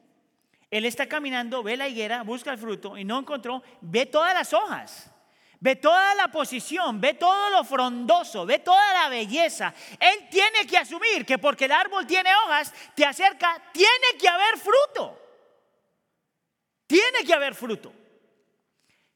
[0.69, 4.53] Él está caminando, ve la higuera, busca el fruto y no encontró, ve todas las
[4.53, 5.09] hojas.
[5.61, 9.73] Ve toda la posición, ve todo lo frondoso, ve toda la belleza.
[9.99, 14.57] Él tiene que asumir que porque el árbol tiene hojas, te acerca, tiene que haber
[14.57, 15.19] fruto.
[16.87, 17.93] Tiene que haber fruto.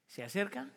[0.07, 0.67] Se acerca,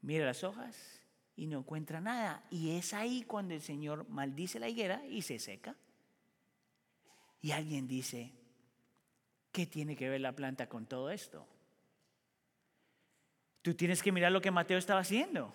[0.00, 0.99] mira las hojas
[1.40, 2.42] y no encuentra nada.
[2.50, 5.74] Y es ahí cuando el Señor maldice la higuera y se seca.
[7.40, 8.30] Y alguien dice,
[9.50, 11.48] ¿qué tiene que ver la planta con todo esto?
[13.62, 15.54] Tú tienes que mirar lo que Mateo estaba haciendo.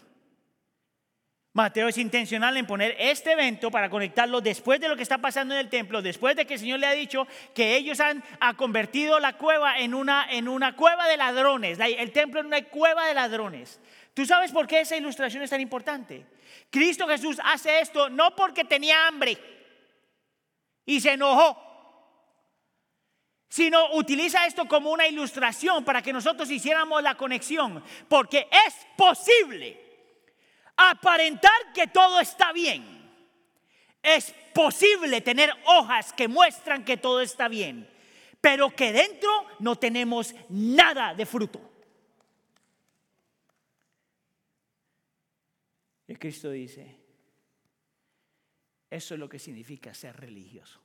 [1.53, 5.53] Mateo es intencional en poner este evento para conectarlo después de lo que está pasando
[5.53, 8.23] en el templo, después de que el Señor le ha dicho que ellos han
[8.57, 13.05] convertido la cueva en una, en una cueva de ladrones, el templo en una cueva
[13.05, 13.79] de ladrones.
[14.15, 16.25] ¿Tú sabes por qué esa ilustración es tan importante?
[16.71, 19.37] Cristo Jesús hace esto no porque tenía hambre
[20.85, 21.61] y se enojó,
[23.49, 29.81] sino utiliza esto como una ilustración para que nosotros hiciéramos la conexión, porque es posible
[30.77, 32.95] aparentar que todo está bien.
[34.01, 37.89] Es posible tener hojas que muestran que todo está bien,
[38.39, 41.74] pero que dentro no tenemos nada de fruto.
[46.15, 46.97] Y Cristo dice,
[48.89, 50.79] eso es lo que significa ser religioso.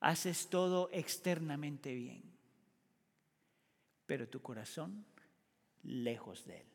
[0.00, 2.22] Haces todo externamente bien,
[4.06, 5.04] pero tu corazón
[5.82, 6.66] lejos de Él.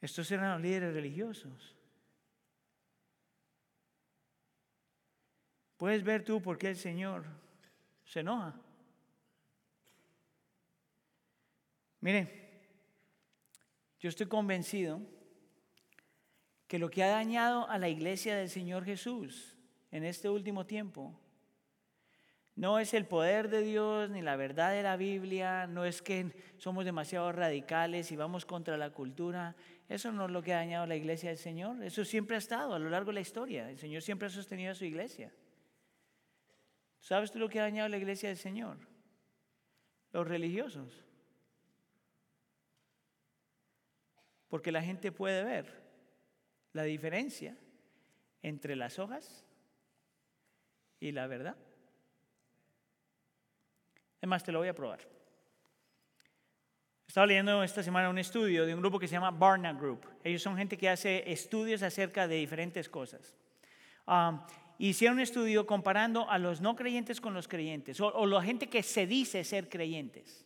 [0.00, 1.76] Estos eran los líderes religiosos.
[5.76, 7.26] Puedes ver tú por qué el Señor
[8.04, 8.60] se enoja.
[12.02, 12.28] Miren,
[14.00, 15.00] yo estoy convencido
[16.66, 19.56] que lo que ha dañado a la iglesia del Señor Jesús
[19.92, 21.16] en este último tiempo
[22.56, 26.34] no es el poder de Dios ni la verdad de la Biblia, no es que
[26.58, 29.54] somos demasiado radicales y vamos contra la cultura.
[29.88, 31.80] Eso no es lo que ha dañado la iglesia del Señor.
[31.84, 33.70] Eso siempre ha estado a lo largo de la historia.
[33.70, 35.32] El Señor siempre ha sostenido a su iglesia.
[36.98, 38.76] ¿Sabes tú lo que ha dañado la iglesia del Señor?
[40.10, 41.04] Los religiosos.
[44.52, 45.64] Porque la gente puede ver
[46.74, 47.56] la diferencia
[48.42, 49.46] entre las hojas
[51.00, 51.56] y la verdad.
[54.18, 55.08] Además, te lo voy a probar.
[57.06, 60.06] Estaba leyendo esta semana un estudio de un grupo que se llama Barna Group.
[60.22, 63.34] Ellos son gente que hace estudios acerca de diferentes cosas.
[64.06, 64.38] Um,
[64.76, 68.82] hicieron un estudio comparando a los no creyentes con los creyentes, o, la gente que
[68.82, 70.44] se dice ser creyentes,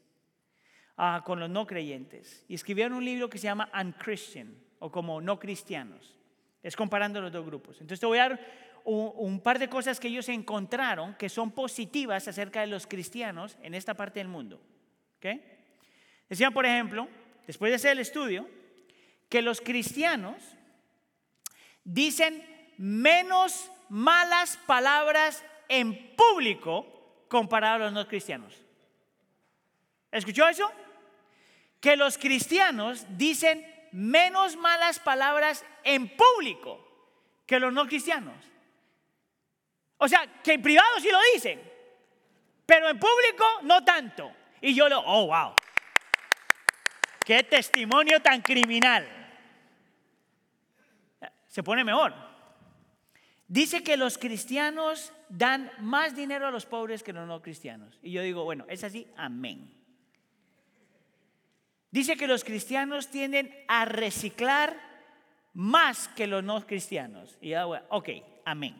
[0.98, 2.44] uh, con los no creyentes.
[2.48, 6.16] Y escribieron un libro que se llama Unchristian, o como no cristianos.
[6.62, 7.80] Es comparando los dos grupos.
[7.80, 8.40] Entonces te voy a dar
[8.84, 13.74] un, par de cosas que ellos encontraron que son positivas acerca de los cristianos en
[13.74, 14.60] esta parte del mundo.
[15.18, 15.42] ¿Okay?
[16.28, 17.08] Decían, por ejemplo,
[17.46, 18.48] después de hacer el estudio,
[19.28, 20.36] que los cristianos
[21.82, 22.44] dicen
[22.78, 28.62] menos malas palabras en público comparado a los no cristianos.
[30.12, 30.70] ¿Escuchó eso?
[31.80, 36.86] Que los cristianos dicen menos malas palabras en público
[37.46, 38.34] que los no cristianos.
[39.98, 41.60] O sea, que en privado sí lo dicen,
[42.66, 44.32] pero en público no tanto.
[44.60, 45.54] Y yo lo, oh, wow.
[47.24, 49.08] Qué testimonio tan criminal.
[51.48, 52.14] Se pone mejor.
[53.48, 57.98] Dice que los cristianos dan más dinero a los pobres que los no cristianos.
[58.02, 59.75] Y yo digo, bueno, es así, amén.
[61.96, 64.78] Dice que los cristianos tienden a reciclar
[65.54, 67.38] más que los no cristianos.
[67.40, 68.10] Y yo, ok,
[68.44, 68.76] amén.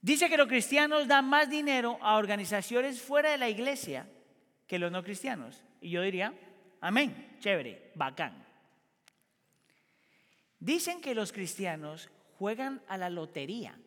[0.00, 4.08] Dice que los cristianos dan más dinero a organizaciones fuera de la iglesia
[4.66, 5.62] que los no cristianos.
[5.82, 6.32] Y yo diría,
[6.80, 8.46] amén, chévere, bacán.
[10.60, 13.78] Dicen que los cristianos juegan a la lotería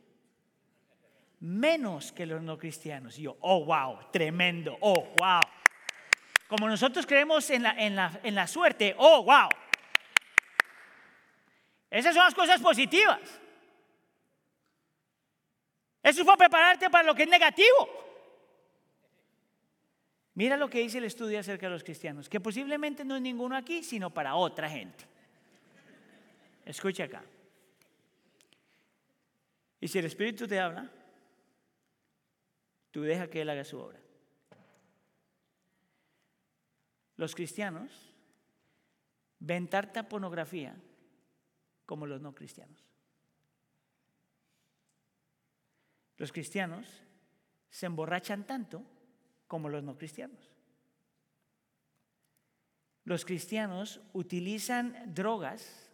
[1.40, 3.18] menos que los no cristianos.
[3.18, 5.42] Y yo, oh, wow, tremendo, oh, wow.
[6.48, 9.50] Como nosotros creemos en la, en la, en la suerte, oh, wow.
[11.90, 13.20] Esas son las cosas positivas.
[16.04, 18.06] Eso fue prepararte para lo que es negativo.
[20.36, 23.56] Mira lo que dice el estudio acerca de los cristianos, que posiblemente no es ninguno
[23.56, 25.06] aquí, sino para otra gente.
[26.66, 27.24] Escucha acá.
[29.80, 30.92] Y si el Espíritu te habla,
[32.92, 34.05] tú deja que Él haga su obra.
[37.18, 37.92] Los cristianos
[39.40, 40.76] ven tanta pornografía
[41.86, 42.84] como los no cristianos.
[46.18, 46.88] Los cristianos
[47.70, 48.84] se emborrachan tanto
[49.48, 50.52] como los no cristianos.
[53.04, 55.92] Los cristianos utilizan drogas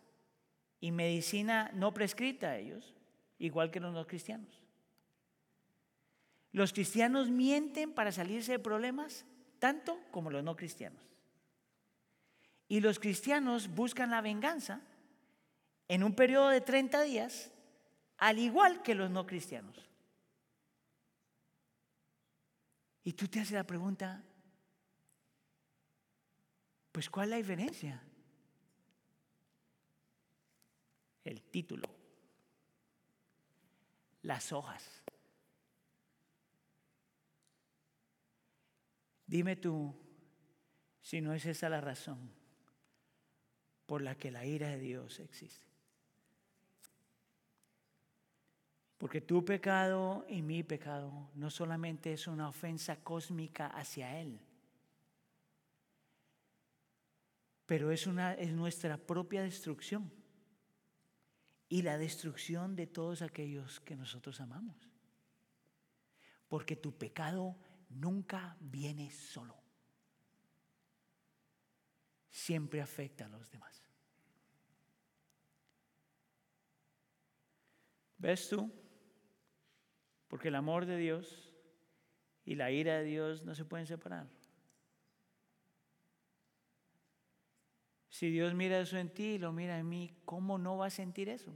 [0.79, 2.95] y medicina no prescrita a ellos,
[3.37, 4.61] igual que los no cristianos.
[6.53, 9.25] Los cristianos mienten para salirse de problemas
[9.59, 11.10] tanto como los no cristianos.
[12.71, 14.79] Y los cristianos buscan la venganza
[15.89, 17.51] en un periodo de 30 días,
[18.15, 19.75] al igual que los no cristianos.
[23.03, 24.23] Y tú te haces la pregunta,
[26.93, 28.01] pues ¿cuál es la diferencia?
[31.25, 31.89] El título,
[34.21, 35.03] las hojas.
[39.27, 39.93] Dime tú
[41.01, 42.39] si no es esa la razón
[43.91, 45.67] por la que la ira de Dios existe.
[48.97, 54.39] Porque tu pecado y mi pecado no solamente es una ofensa cósmica hacia Él,
[57.65, 60.09] pero es, una, es nuestra propia destrucción
[61.67, 64.89] y la destrucción de todos aquellos que nosotros amamos.
[66.47, 67.57] Porque tu pecado
[67.89, 69.60] nunca viene solo.
[72.31, 73.83] Siempre afecta a los demás.
[78.17, 78.71] ¿Ves tú?
[80.27, 81.53] Porque el amor de Dios
[82.45, 84.27] y la ira de Dios no se pueden separar.
[88.09, 90.89] Si Dios mira eso en ti y lo mira en mí, ¿cómo no va a
[90.89, 91.53] sentir eso?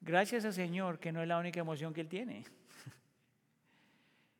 [0.00, 2.44] Gracias al Señor que no es la única emoción que Él tiene.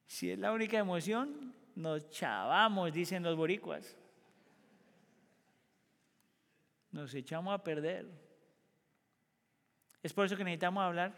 [0.08, 3.94] Si es la única emoción, nos chavamos, dicen los boricuas.
[6.90, 8.06] Nos echamos a perder.
[10.02, 11.12] Es por eso que necesitamos hablar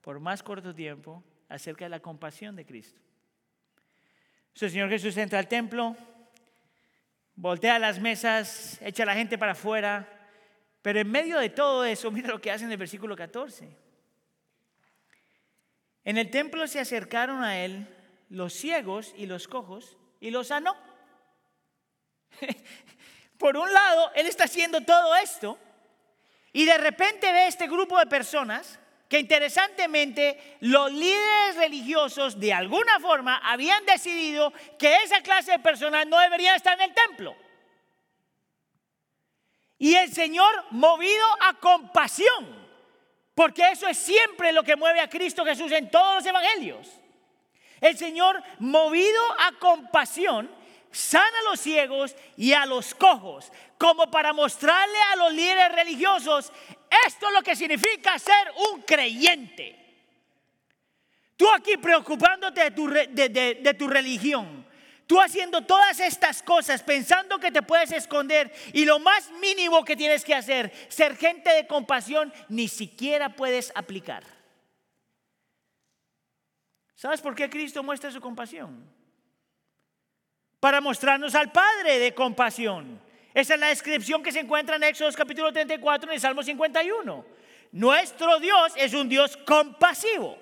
[0.00, 3.00] por más corto tiempo acerca de la compasión de Cristo.
[4.60, 5.94] el Señor Jesús entra al templo,
[7.36, 10.08] voltea las mesas, echa a la gente para afuera,
[10.80, 13.76] pero en medio de todo eso, mira lo que hace en el versículo 14.
[16.04, 17.86] En el templo se acercaron a él
[18.32, 20.74] los ciegos y los cojos y los sanó.
[23.38, 25.58] Por un lado, él está haciendo todo esto
[26.52, 32.98] y de repente ve este grupo de personas que interesantemente los líderes religiosos de alguna
[33.00, 37.36] forma habían decidido que esa clase de personas no deberían estar en el templo.
[39.76, 42.66] Y el Señor, movido a compasión,
[43.34, 47.01] porque eso es siempre lo que mueve a Cristo Jesús en todos los evangelios.
[47.82, 50.48] El Señor, movido a compasión,
[50.92, 56.52] sana a los ciegos y a los cojos, como para mostrarle a los líderes religiosos,
[57.06, 59.78] esto es lo que significa ser un creyente.
[61.36, 64.64] Tú aquí preocupándote de tu, de, tu religión,
[65.08, 69.96] tú haciendo todas estas cosas pensando que te puedes esconder y lo más mínimo que
[69.96, 74.22] tienes que hacer, ser gente de compasión, ni siquiera puedes aplicar.
[77.02, 78.88] ¿Sabes por qué Cristo muestra su compasión?
[80.60, 83.00] para mostrarnos al Padre de compasión.
[83.34, 87.24] Esa es la descripción que se encuentra en Éxodo capítulo 34 en el Salmo 51.
[87.72, 90.38] Nuestro Dios es un Dios compasivo.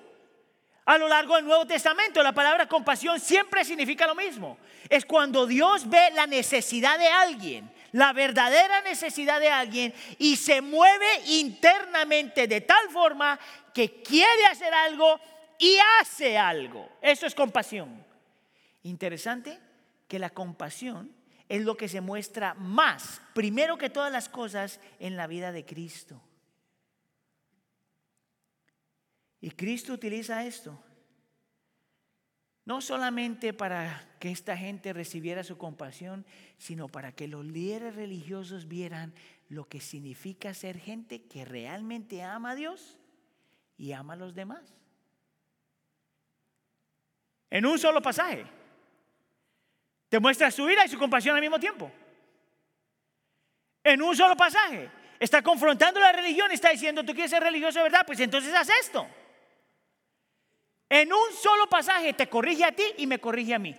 [0.85, 4.59] A lo largo del Nuevo Testamento la palabra compasión siempre significa lo mismo.
[4.87, 10.61] Es cuando Dios ve la necesidad de alguien, la verdadera necesidad de alguien y se
[10.61, 13.39] mueve internamente de tal forma
[13.73, 15.19] que quiere hacer algo
[15.61, 16.89] y hace algo.
[17.01, 18.03] Eso es compasión.
[18.83, 19.59] Interesante
[20.07, 21.15] que la compasión
[21.47, 25.63] es lo que se muestra más, primero que todas las cosas, en la vida de
[25.63, 26.19] Cristo.
[29.39, 30.77] Y Cristo utiliza esto
[32.65, 36.25] no solamente para que esta gente recibiera su compasión,
[36.57, 39.13] sino para que los líderes religiosos vieran
[39.49, 42.97] lo que significa ser gente que realmente ama a Dios
[43.77, 44.80] y ama a los demás.
[47.51, 48.45] En un solo pasaje.
[50.09, 51.91] Te muestra su ira y su compasión al mismo tiempo.
[53.83, 54.89] En un solo pasaje.
[55.19, 58.69] Está confrontando la religión y está diciendo, tú quieres ser religioso verdad, pues entonces haz
[58.69, 59.07] esto.
[60.89, 63.75] En un solo pasaje te corrige a ti y me corrige a mí.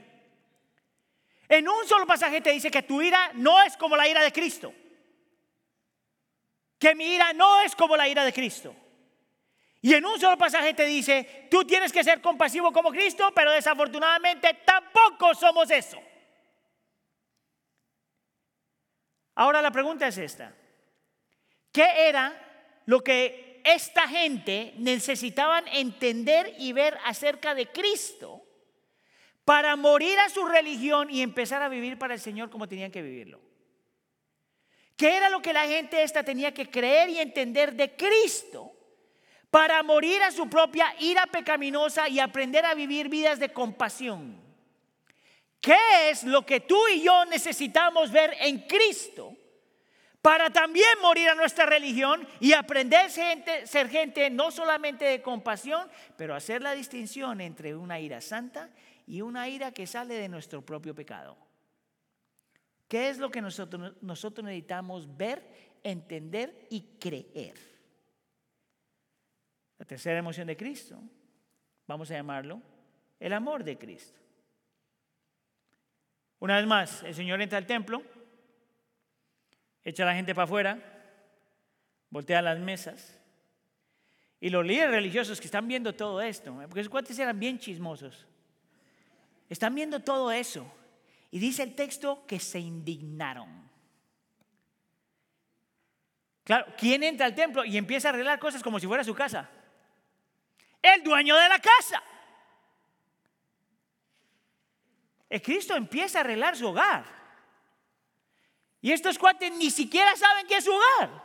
[1.49, 4.33] En un solo pasaje te dice que tu ira no es como la ira de
[4.33, 4.73] Cristo.
[6.79, 8.75] Que mi ira no es como la ira de Cristo.
[9.83, 13.51] Y en un solo pasaje te dice, tú tienes que ser compasivo como Cristo, pero
[13.51, 16.01] desafortunadamente tampoco somos eso.
[19.35, 20.55] Ahora la pregunta es esta.
[21.72, 28.45] ¿Qué era lo que esta gente necesitaban entender y ver acerca de Cristo
[29.45, 33.03] para morir a su religión y empezar a vivir para el Señor como tenían que
[33.03, 33.41] vivirlo.
[34.97, 38.72] ¿Qué era lo que la gente esta tenía que creer y entender de Cristo
[39.53, 44.40] para morir a su propia ira pecaminosa y aprender a vivir vidas de compasión?
[45.61, 49.36] ¿Qué es lo que tú y yo necesitamos ver en Cristo
[50.22, 55.86] para también morir a nuestra religión y aprender a ser gente no solamente de compasión,
[56.16, 58.70] pero hacer la distinción entre una ira santa
[59.07, 61.36] y una ira que sale de nuestro propio pecado.
[62.88, 65.44] ¿Qué es lo que nosotros, nosotros necesitamos ver,
[65.82, 67.72] entender y creer?
[69.83, 70.97] La tercera emoción de Cristo,
[71.89, 72.62] vamos a llamarlo
[73.18, 74.20] el amor de Cristo.
[76.39, 78.01] Una vez más, el Señor entra al templo
[79.83, 80.78] echa a la gente para afuera,
[82.11, 83.18] voltea las mesas.
[84.39, 88.24] Y los líderes religiosos que están viendo todo esto, porque esos cuates eran bien chismosos,
[89.49, 90.64] están viendo todo eso.
[91.33, 93.68] Y dice el texto que se indignaron.
[96.45, 99.51] Claro, ¿quién entra al templo y empieza a arreglar cosas como si fuera su casa?
[100.83, 102.03] El dueño de la casa.
[105.30, 107.05] El Cristo empieza a arreglar su hogar.
[108.83, 111.22] Y estos cuates ni siquiera saben qué es su hogar.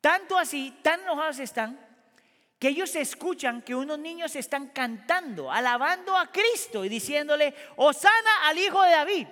[0.00, 1.78] Tanto así, tan enojados están,
[2.58, 8.58] que ellos escuchan que unos niños están cantando, alabando a Cristo y diciéndole, Osana al
[8.58, 9.28] Hijo de David.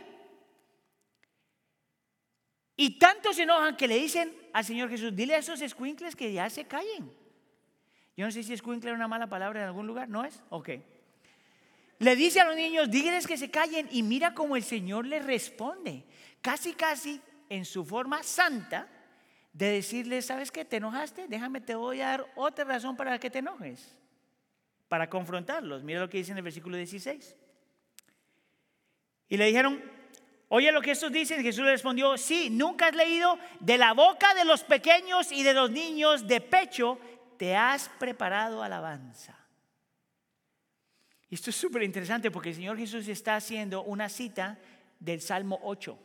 [2.77, 6.33] Y tanto se enojan que le dicen al Señor Jesús, dile a esos escuincles que
[6.33, 7.28] ya se callen.
[8.19, 10.43] Yo no sé si escuincle es una mala palabra en algún lugar, ¿no es?
[10.51, 10.71] Ok.
[12.01, 15.25] Le dice a los niños, díganles que se callen y mira cómo el Señor les
[15.25, 16.03] responde
[16.41, 18.89] casi, casi en su forma santa,
[19.53, 20.65] de decirle, ¿sabes qué?
[20.65, 21.29] ¿Te enojaste?
[21.29, 23.97] Déjame, te voy a dar otra razón para que te enojes,
[24.89, 25.85] para confrontarlos.
[25.85, 27.37] Mira lo que dice en el versículo 16.
[29.29, 29.81] Y le dijeron,
[30.49, 31.41] oye lo que estos dicen.
[31.41, 35.55] Jesús le respondió, sí, nunca has leído de la boca de los pequeños y de
[35.55, 36.99] los niños de pecho,
[37.39, 39.39] te has preparado alabanza.
[41.31, 44.59] Y esto es súper interesante porque el Señor Jesús está haciendo una cita
[44.99, 45.99] del Salmo 8.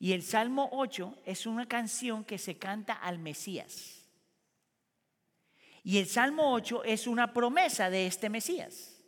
[0.00, 4.06] Y el Salmo 8 es una canción que se canta al Mesías.
[5.82, 9.02] Y el Salmo 8 es una promesa de este Mesías.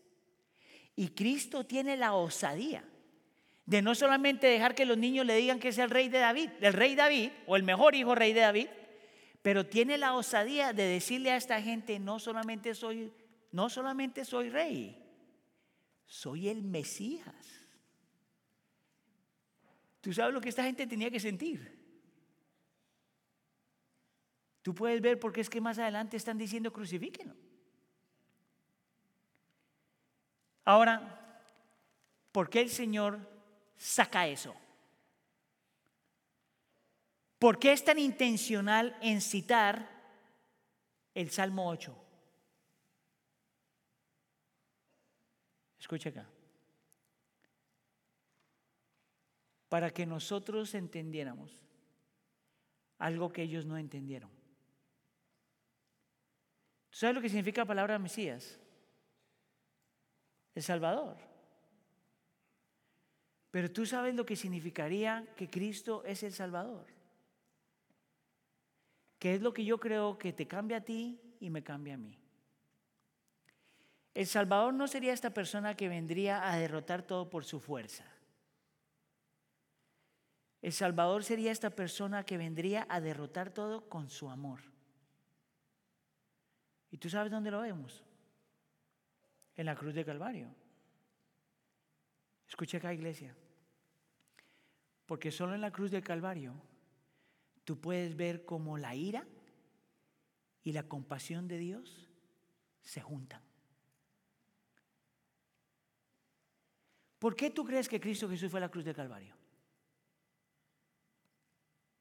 [0.96, 2.84] Y Cristo tiene la osadía
[3.66, 6.50] de no solamente dejar que los niños le digan que es el rey de David,
[6.60, 8.66] el rey David, o el mejor hijo rey de David,
[9.42, 13.12] pero tiene la osadía de decirle a esta gente, no solamente soy,
[13.52, 15.02] no solamente soy rey,
[16.06, 17.34] soy el Mesías.
[20.00, 21.78] Tú sabes lo que esta gente tenía que sentir.
[24.62, 27.34] Tú puedes ver por qué es que más adelante están diciendo crucifíquenlo.
[30.64, 31.40] Ahora,
[32.30, 33.18] ¿por qué el Señor
[33.76, 34.54] saca eso?
[37.40, 39.90] ¿Por qué es tan intencional en citar
[41.14, 41.96] el Salmo 8?
[45.80, 46.28] Escucha acá.
[49.70, 51.56] para que nosotros entendiéramos
[52.98, 54.28] algo que ellos no entendieron.
[56.90, 58.58] sabes lo que significa la palabra Mesías?
[60.56, 61.16] El Salvador.
[63.52, 66.99] Pero tú sabes lo que significaría que Cristo es el Salvador.
[69.20, 71.98] Que es lo que yo creo que te cambia a ti y me cambia a
[71.98, 72.18] mí.
[74.14, 78.04] El Salvador no sería esta persona que vendría a derrotar todo por su fuerza.
[80.62, 84.60] El Salvador sería esta persona que vendría a derrotar todo con su amor.
[86.90, 88.02] ¿Y tú sabes dónde lo vemos?
[89.54, 90.48] En la cruz de Calvario.
[92.48, 93.34] Escucha acá, iglesia.
[95.06, 96.54] Porque solo en la cruz de Calvario
[97.70, 99.24] tú puedes ver cómo la ira
[100.64, 102.10] y la compasión de Dios
[102.82, 103.40] se juntan.
[107.20, 109.36] ¿Por qué tú crees que Cristo Jesús fue a la cruz del Calvario?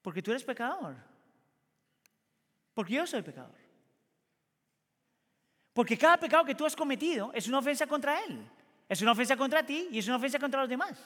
[0.02, 0.96] Porque tú eres pecador.
[2.74, 3.60] Porque yo soy pecador.
[5.72, 8.44] Porque cada pecado que tú has cometido es una ofensa contra Él.
[8.88, 11.00] Es una ofensa contra ti y es una ofensa contra los demás.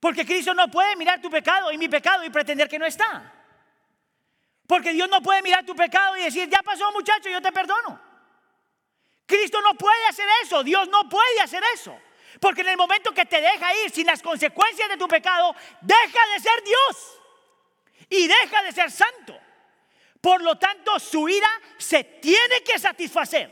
[0.00, 3.32] Porque Cristo no puede mirar tu pecado y mi pecado y pretender que no está.
[4.66, 8.00] Porque Dios no puede mirar tu pecado y decir, ya pasó muchacho, yo te perdono.
[9.26, 11.98] Cristo no puede hacer eso, Dios no puede hacer eso.
[12.40, 16.20] Porque en el momento que te deja ir sin las consecuencias de tu pecado, deja
[16.34, 17.20] de ser Dios
[18.10, 19.38] y deja de ser santo.
[20.20, 23.50] Por lo tanto, su ira se tiene que satisfacer.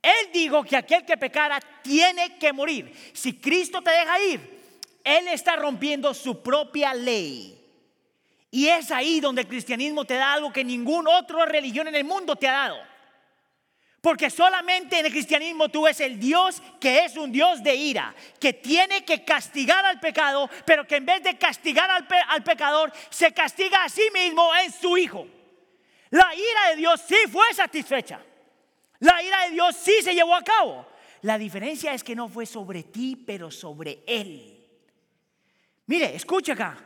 [0.00, 2.92] Él dijo que aquel que pecara tiene que morir.
[3.12, 4.57] Si Cristo te deja ir,
[5.04, 7.54] Él está rompiendo su propia ley.
[8.50, 12.04] Y es ahí donde el cristianismo te da algo que ninguna otra religión en el
[12.04, 12.78] mundo te ha dado.
[14.00, 18.14] Porque solamente en el cristianismo tú ves el Dios que es un Dios de ira,
[18.40, 23.32] que tiene que castigar al pecado, pero que en vez de castigar al, pecador, se
[23.32, 25.26] castiga a sí mismo en su Hijo.
[26.10, 28.20] La ira de Dios sí fue satisfecha.
[29.00, 30.86] La ira de Dios sí se llevó a cabo.
[31.22, 34.57] La diferencia es que no fue sobre ti, pero sobre Él.
[35.88, 36.78] Mire, escucha acá.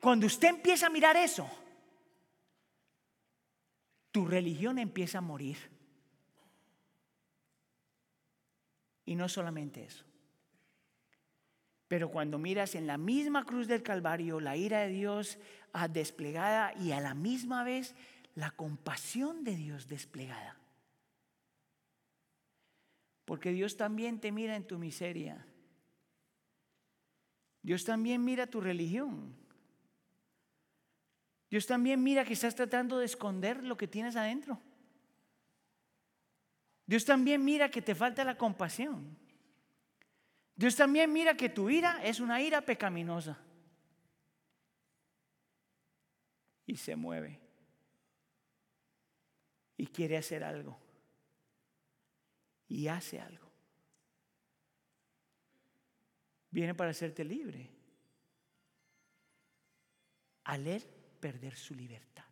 [0.00, 1.48] Cuando usted empieza a mirar eso,
[4.10, 5.56] tu religión empieza a morir.
[9.06, 10.04] Y no solamente eso.
[11.86, 15.38] Pero cuando miras en la misma cruz del Calvario la ira de Dios
[15.72, 17.94] ah, desplegada y a la misma vez
[18.34, 20.56] la compasión de Dios desplegada.
[23.24, 25.46] Porque Dios también te mira en tu miseria.
[27.68, 29.36] Dios también mira tu religión.
[31.50, 34.58] Dios también mira que estás tratando de esconder lo que tienes adentro.
[36.86, 39.18] Dios también mira que te falta la compasión.
[40.56, 43.38] Dios también mira que tu ira es una ira pecaminosa.
[46.64, 47.38] Y se mueve.
[49.76, 50.80] Y quiere hacer algo.
[52.66, 53.47] Y hace algo.
[56.58, 57.70] Viene para hacerte libre.
[60.42, 60.82] Al él
[61.20, 62.24] perder su libertad.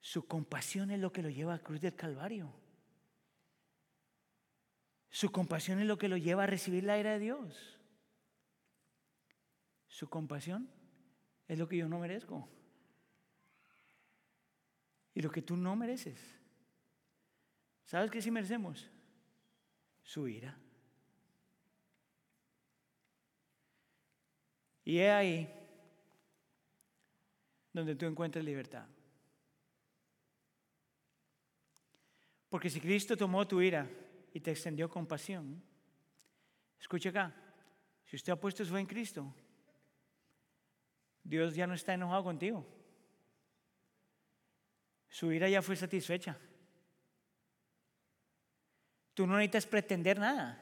[0.00, 2.54] Su compasión es lo que lo lleva a cruz del Calvario.
[5.10, 7.80] Su compasión es lo que lo lleva a recibir la ira de Dios.
[9.88, 10.70] Su compasión
[11.48, 12.48] es lo que yo no merezco.
[15.14, 16.20] Y lo que tú no mereces.
[17.86, 18.88] ¿Sabes qué sí merecemos?
[20.04, 20.60] Su ira.
[24.84, 25.48] Y es ahí
[27.72, 28.86] donde tú encuentras libertad.
[32.48, 33.88] Porque si Cristo tomó tu ira
[34.32, 35.60] y te extendió compasión,
[36.78, 37.34] escucha acá,
[38.04, 39.34] si usted ha puesto su fe en Cristo,
[41.24, 42.64] Dios ya no está enojado contigo.
[45.08, 46.38] Su ira ya fue satisfecha.
[49.14, 50.60] Tú no necesitas pretender nada.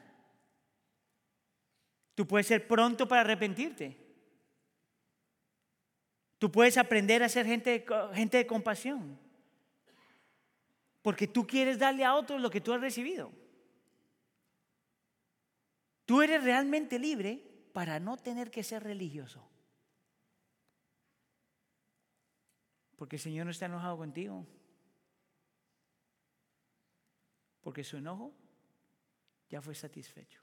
[2.15, 4.02] Tú puedes ser pronto para arrepentirte.
[6.43, 9.17] Tú puedes aprender a ser gente, gente de compasión.
[11.01, 13.31] Porque tú quieres darle a otros lo que tú has recibido.
[16.05, 17.41] Tú eres realmente libre
[17.71, 19.49] para no tener que ser religioso.
[22.97, 24.45] Porque el Señor no está enojado contigo.
[27.61, 28.33] Porque su enojo
[29.47, 30.41] ya fue satisfecho.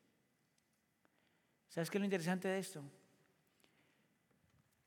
[1.68, 2.90] ¿Sabes qué es lo interesante de esto?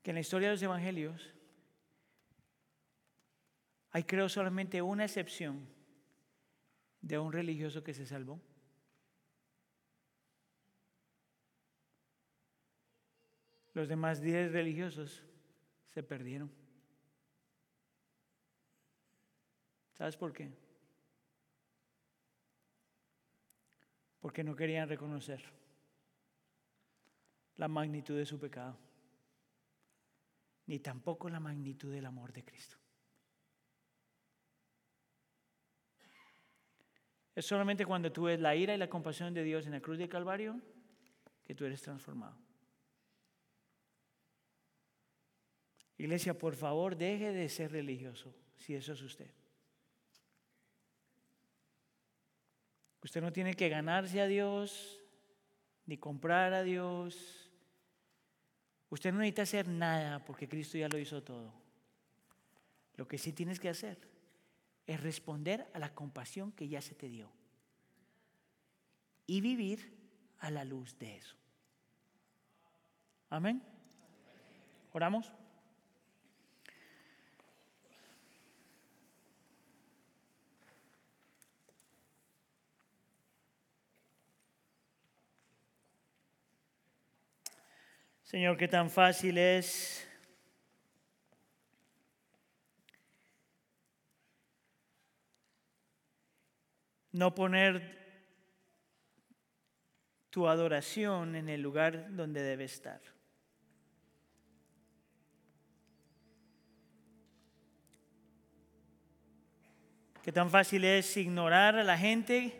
[0.04, 1.34] Que en la historia de los evangelios
[3.90, 5.66] hay creo solamente una excepción
[7.00, 8.38] de un religioso que se salvó.
[13.72, 15.22] Los demás diez religiosos
[15.88, 16.50] se perdieron.
[19.94, 20.50] ¿Sabes por qué?
[24.20, 25.42] Porque no querían reconocer
[27.56, 28.76] la magnitud de su pecado,
[30.66, 32.76] ni tampoco la magnitud del amor de Cristo.
[37.34, 39.98] Es solamente cuando tú ves la ira y la compasión de Dios en la cruz
[39.98, 40.60] del Calvario
[41.42, 42.38] que tú eres transformado.
[45.96, 49.30] Iglesia, por favor, deje de ser religioso, si eso es usted.
[53.02, 55.00] Usted no tiene que ganarse a Dios,
[55.86, 57.43] ni comprar a Dios.
[58.94, 61.52] Usted no necesita hacer nada porque Cristo ya lo hizo todo.
[62.94, 63.98] Lo que sí tienes que hacer
[64.86, 67.28] es responder a la compasión que ya se te dio
[69.26, 69.92] y vivir
[70.38, 71.34] a la luz de eso.
[73.30, 73.64] Amén.
[74.92, 75.32] Oramos.
[88.34, 90.04] Señor, qué tan fácil es
[97.12, 97.96] no poner
[100.30, 103.00] tu adoración en el lugar donde debe estar.
[110.24, 112.52] Qué tan fácil es ignorar a la gente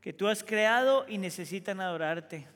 [0.00, 2.48] que tú has creado y necesitan adorarte.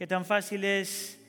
[0.00, 1.20] Qué tan fácil es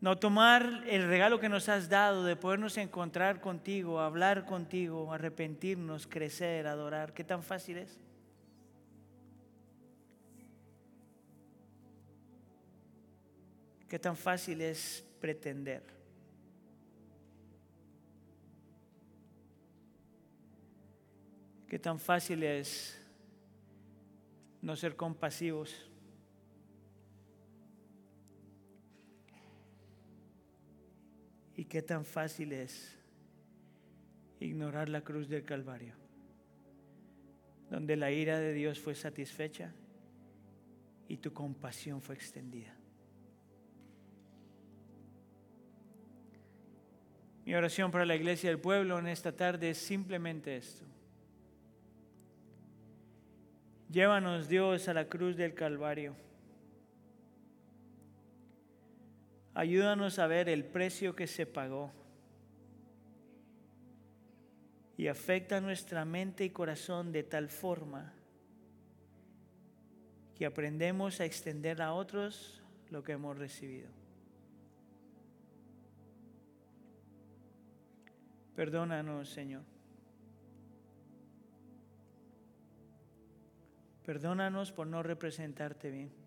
[0.00, 6.06] no tomar el regalo que nos has dado de podernos encontrar contigo, hablar contigo, arrepentirnos,
[6.06, 7.12] crecer, adorar.
[7.12, 7.98] Qué tan fácil es.
[13.88, 15.82] Qué tan fácil es pretender.
[21.68, 22.96] Qué tan fácil es
[24.62, 25.90] no ser compasivos.
[31.56, 32.98] Y qué tan fácil es
[34.40, 35.94] ignorar la cruz del Calvario,
[37.70, 39.72] donde la ira de Dios fue satisfecha
[41.08, 42.76] y tu compasión fue extendida.
[47.46, 50.84] Mi oración para la iglesia del pueblo en esta tarde es simplemente esto.
[53.88, 56.14] Llévanos Dios a la cruz del Calvario
[59.56, 61.90] Ayúdanos a ver el precio que se pagó
[64.98, 68.12] y afecta nuestra mente y corazón de tal forma
[70.34, 73.88] que aprendemos a extender a otros lo que hemos recibido.
[78.54, 79.62] Perdónanos, Señor.
[84.04, 86.25] Perdónanos por no representarte bien.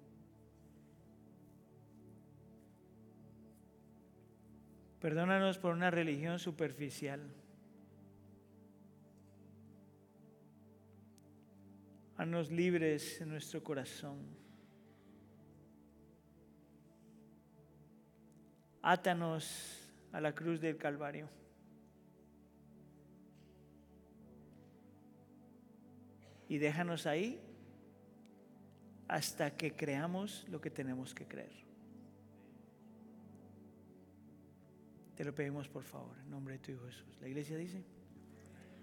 [4.99, 7.21] Perdónanos por una religión superficial.
[12.17, 14.17] Haznos libres en nuestro corazón.
[18.81, 21.29] Átanos a la cruz del Calvario.
[26.49, 27.39] Y déjanos ahí
[29.07, 31.68] hasta que creamos lo que tenemos que creer.
[35.19, 37.17] Te lo pedimos por favor, en nombre de tu Hijo Jesús.
[37.19, 37.83] La iglesia dice.